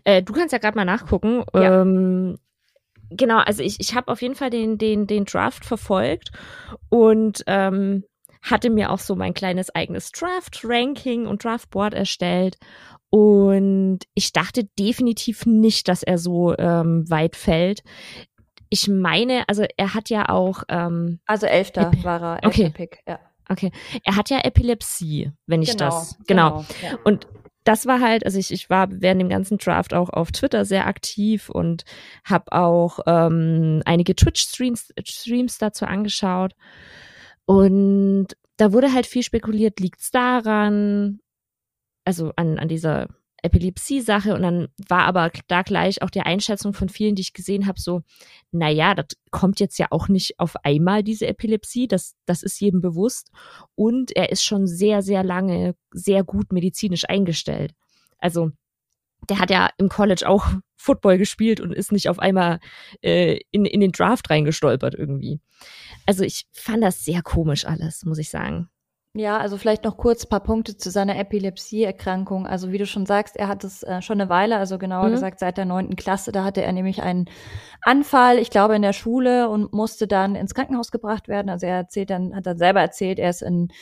[0.05, 1.43] Äh, du kannst ja gerade mal nachgucken.
[1.55, 1.83] Ja.
[1.83, 2.39] Ähm,
[3.11, 6.31] genau, also ich, ich habe auf jeden Fall den, den, den Draft verfolgt
[6.91, 8.05] und ähm,
[8.43, 12.57] hatte mir auch so mein kleines eigenes Draft-Ranking und Draft-Board erstellt.
[13.11, 17.83] Und ich dachte definitiv nicht, dass er so ähm, weit fällt.
[18.69, 20.63] Ich meine, also er hat ja auch.
[20.69, 22.71] Ähm, also Elfter war er, elfter okay.
[22.71, 23.19] Pick, ja.
[23.49, 23.73] Okay.
[24.05, 26.19] Er hat ja Epilepsie, wenn ich genau, das.
[26.27, 26.51] Genau.
[26.51, 26.99] genau ja.
[27.05, 27.27] Und
[27.65, 30.87] das war halt, also ich, ich war während dem ganzen Draft auch auf Twitter sehr
[30.87, 31.85] aktiv und
[32.25, 36.53] habe auch ähm, einige Twitch-Streams Streams dazu angeschaut.
[37.47, 41.21] Und da wurde halt viel spekuliert, liegt's daran,
[42.09, 43.09] also an, an dieser
[43.43, 47.67] Epilepsie-Sache und dann war aber da gleich auch die Einschätzung von vielen, die ich gesehen
[47.67, 48.01] habe, so,
[48.51, 52.81] naja, das kommt jetzt ja auch nicht auf einmal, diese Epilepsie, das, das ist jedem
[52.81, 53.31] bewusst
[53.75, 57.75] und er ist schon sehr, sehr lange sehr gut medizinisch eingestellt.
[58.17, 58.53] Also
[59.29, 60.47] der hat ja im College auch
[60.79, 62.59] Football gespielt und ist nicht auf einmal
[63.03, 65.41] äh, in, in den Draft reingestolpert irgendwie.
[66.07, 68.71] Also ich fand das sehr komisch alles, muss ich sagen.
[69.19, 72.47] Ja, also vielleicht noch kurz paar Punkte zu seiner Epilepsieerkrankung.
[72.47, 75.13] Also wie du schon sagst, er hat es äh, schon eine Weile, also genauer mhm.
[75.13, 77.29] gesagt seit der neunten Klasse, da hatte er nämlich einen
[77.83, 81.49] Anfall, ich glaube in der Schule und musste dann ins Krankenhaus gebracht werden.
[81.49, 83.73] Also er erzählt dann, hat dann selber erzählt, er ist in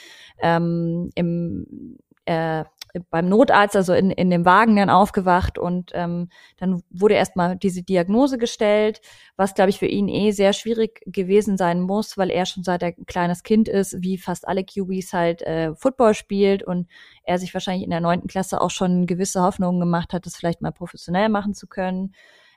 [0.40, 2.64] ähm, im äh,
[3.11, 7.82] beim Notarzt, also in, in dem Wagen dann aufgewacht und ähm, dann wurde erstmal diese
[7.82, 9.00] Diagnose gestellt,
[9.37, 12.82] was glaube ich für ihn eh sehr schwierig gewesen sein muss, weil er schon seit
[12.82, 16.88] er ein kleines Kind ist, wie fast alle QBs halt äh, Football spielt und
[17.24, 20.62] er sich wahrscheinlich in der neunten Klasse auch schon gewisse Hoffnungen gemacht hat, das vielleicht
[20.62, 22.14] mal professionell machen zu können.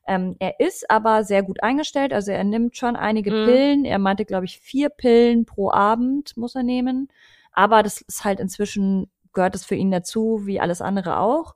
[0.09, 3.45] Ähm, er ist aber sehr gut eingestellt, also er nimmt schon einige mhm.
[3.45, 3.85] Pillen.
[3.85, 7.09] Er meinte, glaube ich, vier Pillen pro Abend muss er nehmen.
[7.51, 11.55] Aber das ist halt inzwischen gehört es für ihn dazu, wie alles andere auch.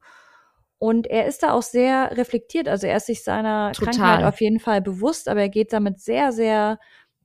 [0.79, 2.69] Und er ist da auch sehr reflektiert.
[2.69, 3.93] Also er ist sich seiner Total.
[3.93, 6.79] Krankheit auf jeden Fall bewusst, aber er geht damit sehr, sehr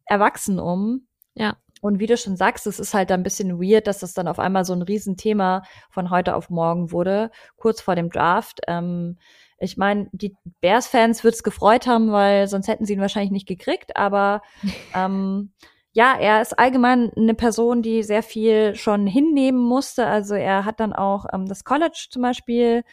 [0.05, 1.07] erwachsen um.
[1.35, 1.57] Ja.
[1.81, 4.41] Und wie du schon sagst, es ist halt ein bisschen weird, dass das dann auf
[4.41, 8.61] einmal so ein Riesenthema von heute auf morgen wurde, kurz vor dem Draft.
[8.67, 9.17] Ähm,
[9.61, 13.47] ich meine, die Bears-Fans wird es gefreut haben, weil sonst hätten sie ihn wahrscheinlich nicht
[13.47, 14.43] gekriegt, aber
[14.95, 15.53] ähm,
[15.99, 20.07] ja, er ist allgemein eine Person, die sehr viel schon hinnehmen musste.
[20.07, 22.85] Also er hat dann auch ähm, das College zum Beispiel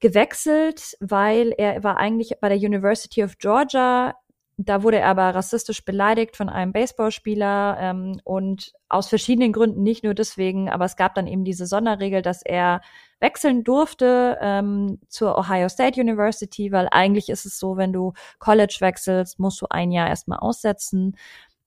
[0.00, 4.14] gewechselt, weil er war eigentlich bei der University of Georgia.
[4.56, 10.02] Da wurde er aber rassistisch beleidigt von einem Baseballspieler ähm, und aus verschiedenen Gründen, nicht
[10.02, 12.80] nur deswegen, aber es gab dann eben diese Sonderregel, dass er
[13.20, 18.78] wechseln durfte ähm, zur Ohio State University, weil eigentlich ist es so, wenn du College
[18.80, 21.14] wechselst, musst du ein Jahr erstmal aussetzen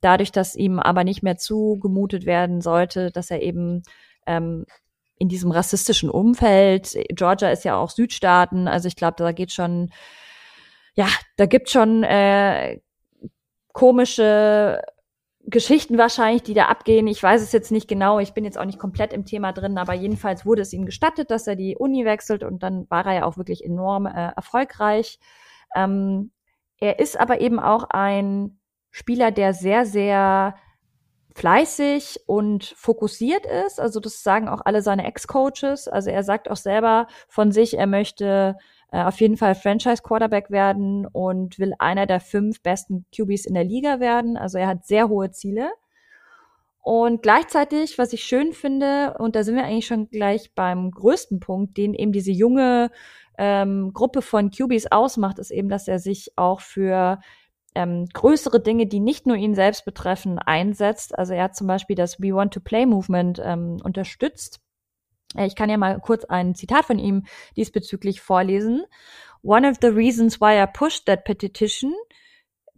[0.05, 3.83] dadurch, dass ihm aber nicht mehr zugemutet werden sollte, dass er eben
[4.27, 4.65] ähm,
[5.17, 9.91] in diesem rassistischen Umfeld, Georgia ist ja auch Südstaaten, also ich glaube, da geht schon,
[10.93, 12.79] ja, da gibt schon äh,
[13.73, 14.81] komische
[15.47, 17.07] Geschichten wahrscheinlich, die da abgehen.
[17.07, 19.77] Ich weiß es jetzt nicht genau, ich bin jetzt auch nicht komplett im Thema drin,
[19.77, 23.13] aber jedenfalls wurde es ihm gestattet, dass er die Uni wechselt und dann war er
[23.13, 25.19] ja auch wirklich enorm äh, erfolgreich.
[25.75, 26.31] Ähm,
[26.79, 28.59] er ist aber eben auch ein
[28.95, 30.55] Spieler, der sehr, sehr
[31.33, 33.77] fleißig und fokussiert ist.
[33.77, 35.89] Also das sagen auch alle seine Ex-Coaches.
[35.89, 38.55] Also er sagt auch selber von sich, er möchte
[38.93, 43.65] äh, auf jeden Fall Franchise-Quarterback werden und will einer der fünf besten QBs in der
[43.65, 44.37] Liga werden.
[44.37, 45.71] Also er hat sehr hohe Ziele.
[46.79, 51.41] Und gleichzeitig, was ich schön finde, und da sind wir eigentlich schon gleich beim größten
[51.41, 52.91] Punkt, den eben diese junge
[53.37, 57.19] ähm, Gruppe von QBs ausmacht, ist eben, dass er sich auch für
[57.75, 61.17] ähm, größere Dinge, die nicht nur ihn selbst betreffen, einsetzt.
[61.17, 64.59] Also er hat zum Beispiel das We Want to Play Movement ähm, unterstützt.
[65.35, 68.83] Äh, ich kann ja mal kurz ein Zitat von ihm diesbezüglich vorlesen.
[69.43, 71.93] One of the reasons why I pushed that petition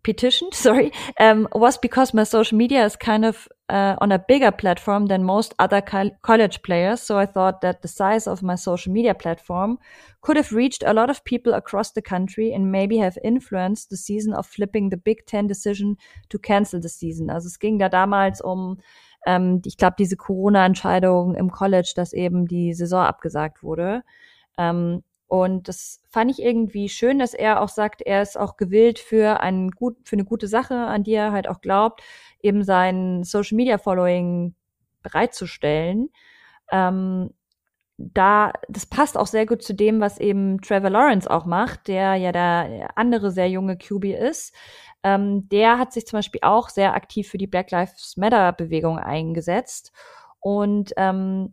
[0.04, 4.52] petition, sorry, um, was because my social media is kind of uh, on a bigger
[4.52, 7.02] platform than most other co college players.
[7.02, 9.78] So I thought that the size of my social media platform
[10.22, 13.98] could have reached a lot of people across the country and maybe have influenced the
[13.98, 15.98] season of flipping the Big Ten decision
[16.30, 17.30] to cancel the season.
[17.30, 18.78] Also es ging da damals um,
[19.26, 24.04] ähm, ich glaube, diese Corona-Entscheidung im College, dass eben die Saison abgesagt wurde.
[24.58, 28.98] Ähm, und das fand ich irgendwie schön, dass er auch sagt, er ist auch gewillt
[28.98, 32.02] für einen gut, für eine gute Sache, an die er halt auch glaubt,
[32.42, 34.56] eben sein Social Media Following
[35.04, 36.10] bereitzustellen.
[36.72, 37.32] Ähm,
[37.98, 42.16] da, das passt auch sehr gut zu dem, was eben Trevor Lawrence auch macht, der
[42.16, 44.54] ja der andere sehr junge QB ist.
[45.04, 49.00] Ähm, der hat sich zum Beispiel auch sehr aktiv für die Black Lives Matter Bewegung
[49.00, 49.92] eingesetzt.
[50.40, 51.52] Und ähm,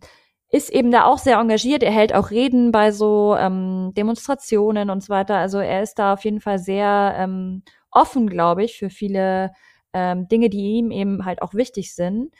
[0.54, 1.82] ist eben da auch sehr engagiert.
[1.82, 5.36] Er hält auch Reden bei so ähm, Demonstrationen und so weiter.
[5.36, 9.50] Also er ist da auf jeden Fall sehr ähm, offen, glaube ich, für viele
[9.92, 12.32] ähm, Dinge, die ihm eben halt auch wichtig sind.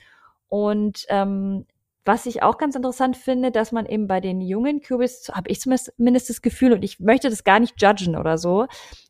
[0.46, 1.66] Und ähm,
[2.04, 5.60] was ich auch ganz interessant finde, dass man eben bei den jungen Cubis, habe ich
[5.60, 8.66] zumindest das Gefühl, und ich möchte das gar nicht judgen oder so,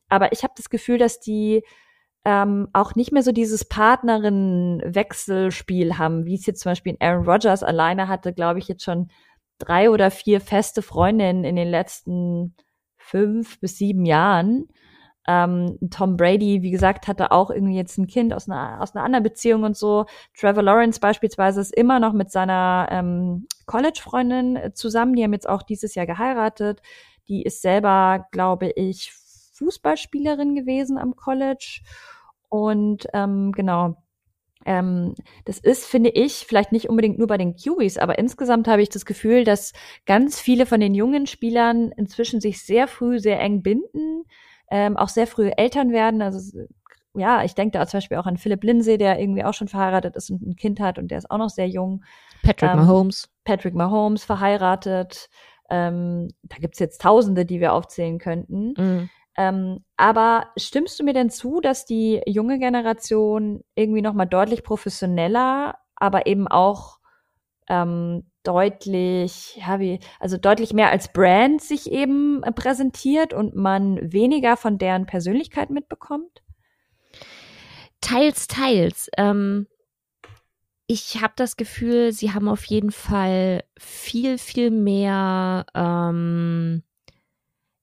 [0.08, 1.62] aber ich habe das Gefühl, dass die
[2.24, 7.62] ähm, auch nicht mehr so dieses Partnerin-Wechselspiel haben, wie es jetzt zum Beispiel Aaron Rodgers
[7.62, 9.08] alleine hatte, glaube ich, jetzt schon
[9.58, 12.54] drei oder vier feste Freundinnen in den letzten
[12.96, 14.68] fünf bis sieben Jahren.
[15.26, 19.04] Ähm, Tom Brady, wie gesagt, hatte auch irgendwie jetzt ein Kind aus einer, aus einer
[19.04, 20.06] anderen Beziehung und so.
[20.38, 25.14] Trevor Lawrence beispielsweise ist immer noch mit seiner ähm, College-Freundin zusammen.
[25.14, 26.82] Die haben jetzt auch dieses Jahr geheiratet.
[27.28, 29.12] Die ist selber, glaube ich,
[29.54, 31.80] Fußballspielerin gewesen am College.
[32.54, 33.96] Und ähm, genau,
[34.66, 35.14] ähm,
[35.44, 38.88] das ist, finde ich, vielleicht nicht unbedingt nur bei den Kiwis, aber insgesamt habe ich
[38.88, 39.72] das Gefühl, dass
[40.06, 44.24] ganz viele von den jungen Spielern inzwischen sich sehr früh sehr eng binden
[44.70, 46.22] ähm, auch sehr früh Eltern werden.
[46.22, 46.62] Also
[47.14, 50.16] ja, ich denke da zum Beispiel auch an Philipp Lindsay, der irgendwie auch schon verheiratet
[50.16, 52.02] ist und ein Kind hat und der ist auch noch sehr jung.
[52.42, 53.30] Patrick ähm, Mahomes.
[53.44, 55.28] Patrick Mahomes verheiratet.
[55.70, 58.74] Ähm, da gibt's jetzt Tausende, die wir aufzählen könnten.
[58.76, 59.10] Mhm.
[59.36, 64.62] Ähm, aber stimmst du mir denn zu, dass die junge Generation irgendwie noch mal deutlich
[64.62, 66.98] professioneller, aber eben auch
[67.68, 74.12] ähm, deutlich, ja, wie, also deutlich mehr als Brand sich eben äh, präsentiert und man
[74.12, 76.42] weniger von deren Persönlichkeit mitbekommt?
[78.00, 79.10] Teils, teils.
[79.16, 79.66] Ähm,
[80.86, 86.82] ich habe das Gefühl, sie haben auf jeden Fall viel, viel mehr ähm,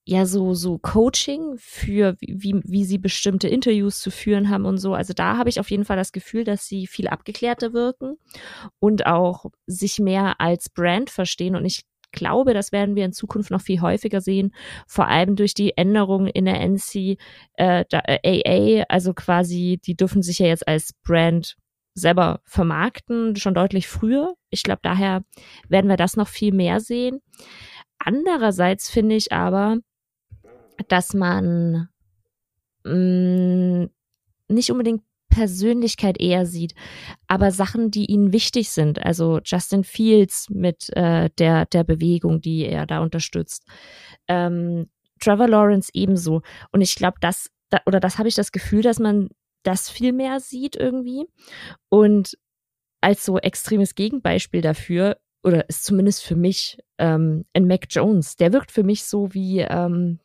[0.05, 4.93] ja so so Coaching für wie wie sie bestimmte Interviews zu führen haben und so.
[4.93, 8.17] Also da habe ich auf jeden Fall das Gefühl, dass sie viel abgeklärter wirken
[8.79, 13.51] und auch sich mehr als Brand verstehen und ich glaube, das werden wir in Zukunft
[13.51, 14.53] noch viel häufiger sehen,
[14.87, 17.17] vor allem durch die Änderungen in der NC
[17.53, 21.55] äh, AA, also quasi, die dürfen sich ja jetzt als Brand
[21.93, 24.33] selber vermarkten, schon deutlich früher.
[24.49, 25.23] Ich glaube, daher
[25.67, 27.21] werden wir das noch viel mehr sehen.
[27.99, 29.77] Andererseits finde ich aber,
[30.87, 31.89] dass man
[32.83, 33.89] mh, mm,
[34.49, 36.75] nicht unbedingt Persönlichkeit eher sieht,
[37.27, 39.03] aber Sachen, die ihnen wichtig sind.
[39.03, 43.65] Also Justin Fields mit äh, der, der Bewegung, die er da unterstützt.
[44.27, 44.89] Ähm,
[45.19, 46.41] Trevor Lawrence ebenso.
[46.71, 49.29] Und ich glaube, das, da, oder das habe ich das Gefühl, dass man
[49.63, 51.25] das viel mehr sieht irgendwie.
[51.89, 52.37] Und
[52.99, 58.53] als so extremes Gegenbeispiel dafür, oder ist zumindest für mich ähm, ein Mac Jones, der
[58.53, 60.19] wirkt für mich so wie, ähm,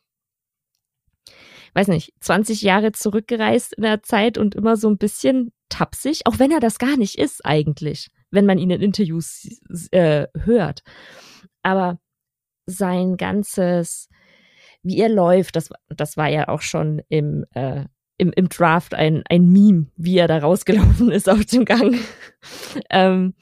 [1.77, 6.39] weiß nicht, 20 Jahre zurückgereist in der Zeit und immer so ein bisschen tapsig, auch
[6.39, 9.47] wenn er das gar nicht ist eigentlich, wenn man ihn in Interviews
[9.91, 10.81] äh, hört.
[11.63, 11.99] Aber
[12.65, 14.09] sein ganzes,
[14.83, 17.85] wie er läuft, das, das war ja auch schon im, äh,
[18.17, 21.99] im, im Draft ein, ein Meme, wie er da rausgelaufen ist auf dem Gang.
[22.89, 23.35] ähm,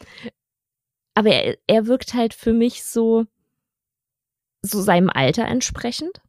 [1.15, 3.27] aber er, er wirkt halt für mich so,
[4.61, 6.24] so seinem Alter entsprechend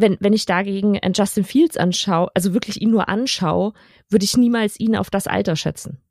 [0.00, 3.72] wenn, wenn ich dagegen Justin Fields anschaue, also wirklich ihn nur anschaue,
[4.08, 6.02] würde ich niemals ihn auf das Alter schätzen.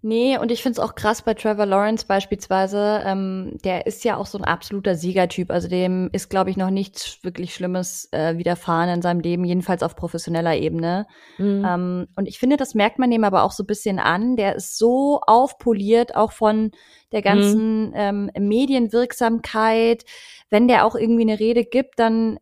[0.00, 3.02] Nee, und ich finde es auch krass bei Trevor Lawrence beispielsweise.
[3.04, 5.50] Ähm, der ist ja auch so ein absoluter Siegertyp.
[5.50, 9.82] Also dem ist, glaube ich, noch nichts wirklich Schlimmes äh, widerfahren in seinem Leben, jedenfalls
[9.82, 11.06] auf professioneller Ebene.
[11.38, 11.66] Mhm.
[11.66, 14.36] Ähm, und ich finde, das merkt man dem aber auch so ein bisschen an.
[14.36, 16.70] Der ist so aufpoliert, auch von
[17.10, 17.94] der ganzen mhm.
[17.96, 20.04] ähm, Medienwirksamkeit.
[20.48, 22.38] Wenn der auch irgendwie eine Rede gibt, dann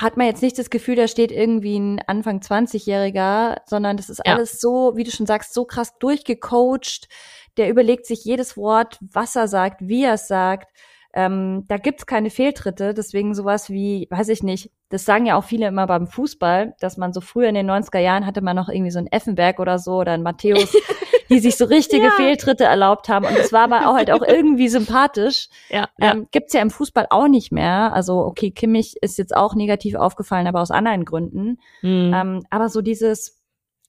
[0.00, 4.22] hat man jetzt nicht das Gefühl, da steht irgendwie ein Anfang 20-Jähriger, sondern das ist
[4.24, 4.34] ja.
[4.34, 7.08] alles so, wie du schon sagst, so krass durchgecoacht.
[7.56, 10.72] Der überlegt sich jedes Wort, was er sagt, wie er es sagt.
[11.12, 15.44] Ähm, da gibt's keine Fehltritte, deswegen sowas wie, weiß ich nicht, das sagen ja auch
[15.44, 18.68] viele immer beim Fußball, dass man so früher in den 90er Jahren hatte man noch
[18.68, 20.76] irgendwie so ein Effenberg oder so oder ein Matthäus,
[21.30, 22.10] die sich so richtige ja.
[22.10, 23.24] Fehltritte erlaubt haben.
[23.24, 25.48] Und das war aber auch halt auch irgendwie sympathisch.
[25.70, 26.12] Ja, ja.
[26.12, 27.92] Ähm, gibt's ja im Fußball auch nicht mehr.
[27.92, 31.58] Also, okay, Kimmich ist jetzt auch negativ aufgefallen, aber aus anderen Gründen.
[31.82, 32.12] Mhm.
[32.12, 33.40] Ähm, aber so dieses,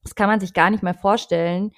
[0.03, 1.71] das kann man sich gar nicht mehr vorstellen,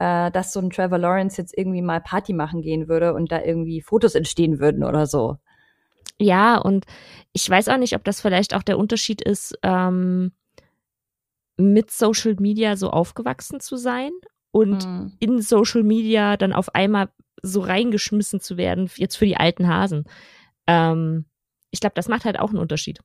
[0.00, 3.42] äh, dass so ein Trevor Lawrence jetzt irgendwie mal Party machen gehen würde und da
[3.42, 5.36] irgendwie Fotos entstehen würden oder so.
[6.18, 6.84] Ja, und
[7.32, 10.32] ich weiß auch nicht, ob das vielleicht auch der Unterschied ist, ähm,
[11.56, 14.10] mit Social Media so aufgewachsen zu sein
[14.50, 15.12] und mhm.
[15.18, 17.08] in Social Media dann auf einmal
[17.42, 20.04] so reingeschmissen zu werden, jetzt für die alten Hasen.
[20.66, 21.26] Ähm,
[21.70, 23.00] ich glaube, das macht halt auch einen Unterschied.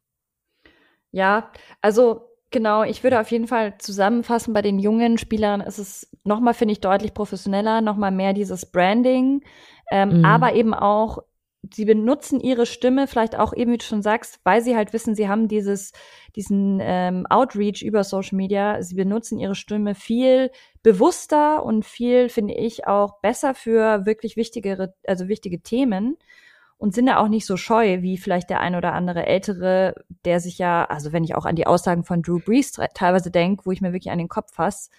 [1.11, 6.09] Ja, also genau, ich würde auf jeden Fall zusammenfassen, bei den jungen Spielern ist es
[6.23, 9.43] nochmal, finde ich, deutlich professioneller, nochmal mehr dieses Branding,
[9.91, 10.25] ähm, mhm.
[10.25, 11.19] aber eben auch
[11.73, 15.15] sie benutzen ihre Stimme vielleicht auch eben, wie du schon sagst, weil sie halt wissen,
[15.15, 15.91] sie haben dieses,
[16.35, 18.81] diesen ähm, Outreach über Social Media.
[18.81, 20.51] Sie benutzen ihre Stimme viel
[20.83, 26.17] bewusster und viel, finde ich, auch besser für wirklich wichtigere, also wichtige Themen
[26.77, 30.39] und sind da auch nicht so scheu wie vielleicht der ein oder andere Ältere, der
[30.39, 33.71] sich ja, also wenn ich auch an die Aussagen von Drew Brees teilweise denke, wo
[33.71, 34.89] ich mir wirklich an den Kopf fasse,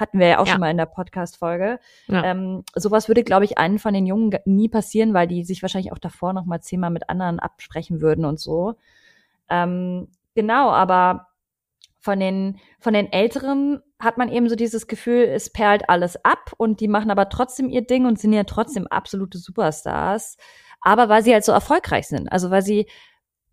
[0.00, 0.52] hatten wir ja auch ja.
[0.52, 1.78] schon mal in der Podcast-Folge.
[2.08, 2.24] Ja.
[2.24, 5.92] Ähm, sowas würde, glaube ich, einen von den Jungen nie passieren, weil die sich wahrscheinlich
[5.92, 8.74] auch davor noch mal zehnmal mit anderen absprechen würden und so.
[9.48, 11.26] Ähm, genau, aber
[12.00, 16.52] von den, von den Älteren hat man eben so dieses Gefühl, es perlt alles ab
[16.56, 20.38] und die machen aber trotzdem ihr Ding und sind ja trotzdem absolute Superstars.
[20.80, 22.32] Aber weil sie halt so erfolgreich sind.
[22.32, 22.86] Also weil sie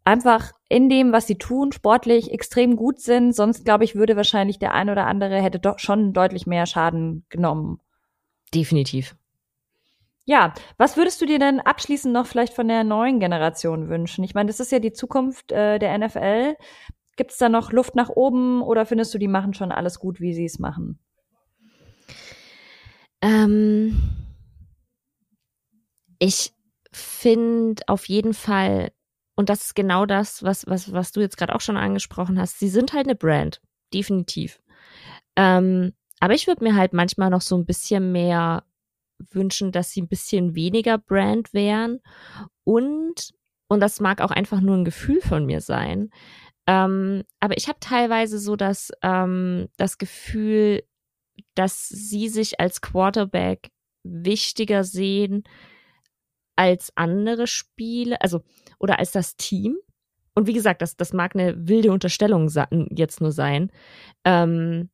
[0.07, 3.35] einfach in dem, was sie tun, sportlich extrem gut sind.
[3.35, 7.25] Sonst, glaube ich, würde wahrscheinlich der ein oder andere hätte doch schon deutlich mehr Schaden
[7.29, 7.81] genommen.
[8.53, 9.17] Definitiv.
[10.23, 14.23] Ja, was würdest du dir denn abschließend noch vielleicht von der neuen Generation wünschen?
[14.23, 16.55] Ich meine, das ist ja die Zukunft äh, der NFL.
[17.17, 20.21] Gibt es da noch Luft nach oben oder findest du, die machen schon alles gut,
[20.21, 20.99] wie sie es machen?
[23.21, 23.97] Ähm,
[26.19, 26.53] ich
[26.91, 28.91] finde auf jeden Fall
[29.37, 32.59] und das ist genau das, was, was, was du jetzt gerade auch schon angesprochen hast.
[32.59, 33.61] Sie sind halt eine Brand,
[33.93, 34.59] definitiv.
[35.35, 38.63] Ähm, aber ich würde mir halt manchmal noch so ein bisschen mehr
[39.29, 41.99] wünschen, dass sie ein bisschen weniger Brand wären.
[42.63, 43.35] Und,
[43.67, 46.09] und das mag auch einfach nur ein Gefühl von mir sein.
[46.65, 50.83] Ähm, aber ich habe teilweise so das, ähm, das Gefühl,
[51.53, 53.69] dass sie sich als Quarterback
[54.03, 55.43] wichtiger sehen
[56.57, 58.19] als andere Spiele.
[58.21, 58.41] Also
[58.79, 59.77] oder als das Team.
[60.33, 62.49] Und wie gesagt, das, das mag eine wilde Unterstellung
[62.91, 63.71] jetzt nur sein.
[64.23, 64.89] Ähm,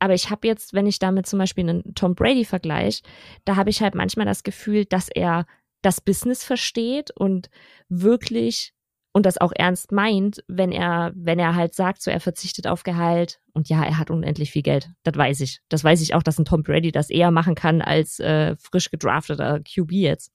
[0.00, 3.02] aber ich habe jetzt, wenn ich damit zum Beispiel einen Tom Brady vergleiche,
[3.44, 5.46] da habe ich halt manchmal das Gefühl, dass er
[5.82, 7.50] das Business versteht und
[7.88, 8.72] wirklich
[9.12, 12.82] und das auch ernst meint, wenn er, wenn er halt sagt, so er verzichtet auf
[12.82, 14.90] Gehalt und ja, er hat unendlich viel Geld.
[15.02, 15.60] Das weiß ich.
[15.68, 18.90] Das weiß ich auch, dass ein Tom Brady das eher machen kann als äh, frisch
[18.90, 20.32] gedrafteter QB jetzt.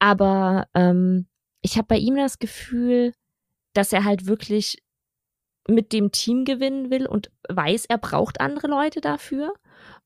[0.00, 1.28] Aber ähm,
[1.62, 3.12] ich habe bei ihm das Gefühl,
[3.74, 4.82] dass er halt wirklich
[5.68, 9.54] mit dem Team gewinnen will und weiß, er braucht andere Leute dafür.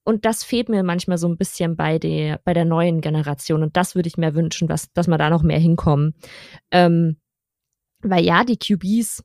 [0.05, 3.63] Und das fehlt mir manchmal so ein bisschen bei der, bei der neuen Generation.
[3.63, 6.15] Und das würde ich mir wünschen, was, dass wir da noch mehr hinkommen.
[6.71, 7.17] Ähm,
[8.03, 9.25] weil ja, die QBs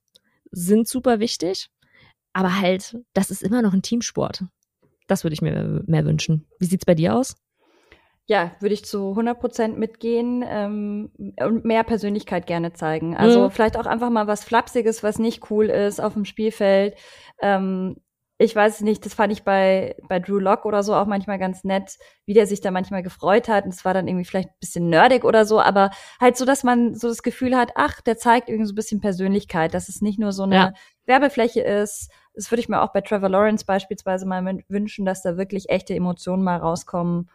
[0.51, 1.69] sind super wichtig,
[2.33, 4.45] aber halt, das ist immer noch ein Teamsport.
[5.07, 6.47] Das würde ich mir mehr wünschen.
[6.59, 7.35] Wie sieht's bei dir aus?
[8.31, 13.13] Ja, würde ich zu 100 Prozent mitgehen ähm, und mehr Persönlichkeit gerne zeigen.
[13.17, 13.51] Also mhm.
[13.51, 16.95] vielleicht auch einfach mal was Flapsiges, was nicht cool ist auf dem Spielfeld.
[17.41, 17.97] Ähm,
[18.37, 21.65] ich weiß nicht, das fand ich bei, bei Drew Lock oder so auch manchmal ganz
[21.65, 23.65] nett, wie der sich da manchmal gefreut hat.
[23.65, 26.63] Und es war dann irgendwie vielleicht ein bisschen nerdig oder so, aber halt so, dass
[26.63, 30.01] man so das Gefühl hat, ach, der zeigt irgendwie so ein bisschen Persönlichkeit, dass es
[30.01, 30.73] nicht nur so eine ja.
[31.05, 32.09] Werbefläche ist.
[32.33, 35.93] Das würde ich mir auch bei Trevor Lawrence beispielsweise mal wünschen, dass da wirklich echte
[35.93, 37.29] Emotionen mal rauskommen.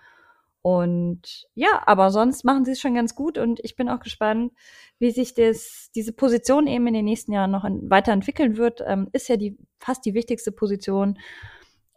[0.67, 4.53] Und ja, aber sonst machen sie es schon ganz gut und ich bin auch gespannt,
[4.99, 8.83] wie sich das, diese Position eben in den nächsten Jahren noch weiterentwickeln wird.
[8.85, 11.21] Ähm, ist ja die fast die wichtigste Position.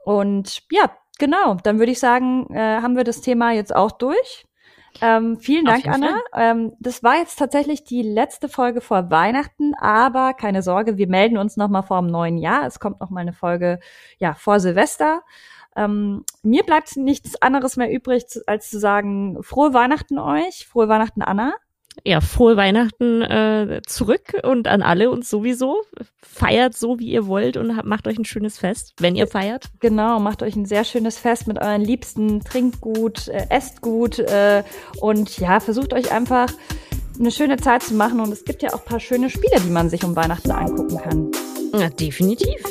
[0.06, 4.46] Und ja, genau, dann würde ich sagen, äh, haben wir das Thema jetzt auch durch.
[5.02, 6.22] Ähm, vielen Dank, Anna.
[6.36, 11.40] Ähm, das war jetzt tatsächlich die letzte Folge vor Weihnachten, aber keine Sorge, wir melden
[11.40, 12.68] uns noch mal vor dem neuen Jahr.
[12.68, 13.80] Es kommt noch mal eine Folge
[14.20, 15.24] ja vor Silvester.
[15.80, 21.22] Ähm, mir bleibt nichts anderes mehr übrig, als zu sagen, frohe Weihnachten euch, frohe Weihnachten
[21.22, 21.54] Anna.
[22.06, 25.82] Ja, frohe Weihnachten äh, zurück und an alle und sowieso.
[26.22, 29.66] Feiert so, wie ihr wollt und macht euch ein schönes Fest, wenn ihr feiert.
[29.80, 34.20] Genau, macht euch ein sehr schönes Fest mit euren Liebsten, trinkt gut, äh, esst gut
[34.20, 34.64] äh,
[35.02, 36.52] und ja, versucht euch einfach
[37.20, 39.72] eine schöne Zeit zu machen und es gibt ja auch ein paar schöne Spiele, die
[39.72, 41.32] man sich um Weihnachten angucken kann.
[41.74, 42.64] Ja, definitiv.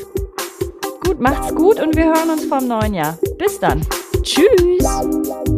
[1.08, 3.16] Gut, macht's gut und wir hören uns vom neuen Jahr.
[3.38, 3.80] Bis dann.
[4.22, 5.57] Tschüss.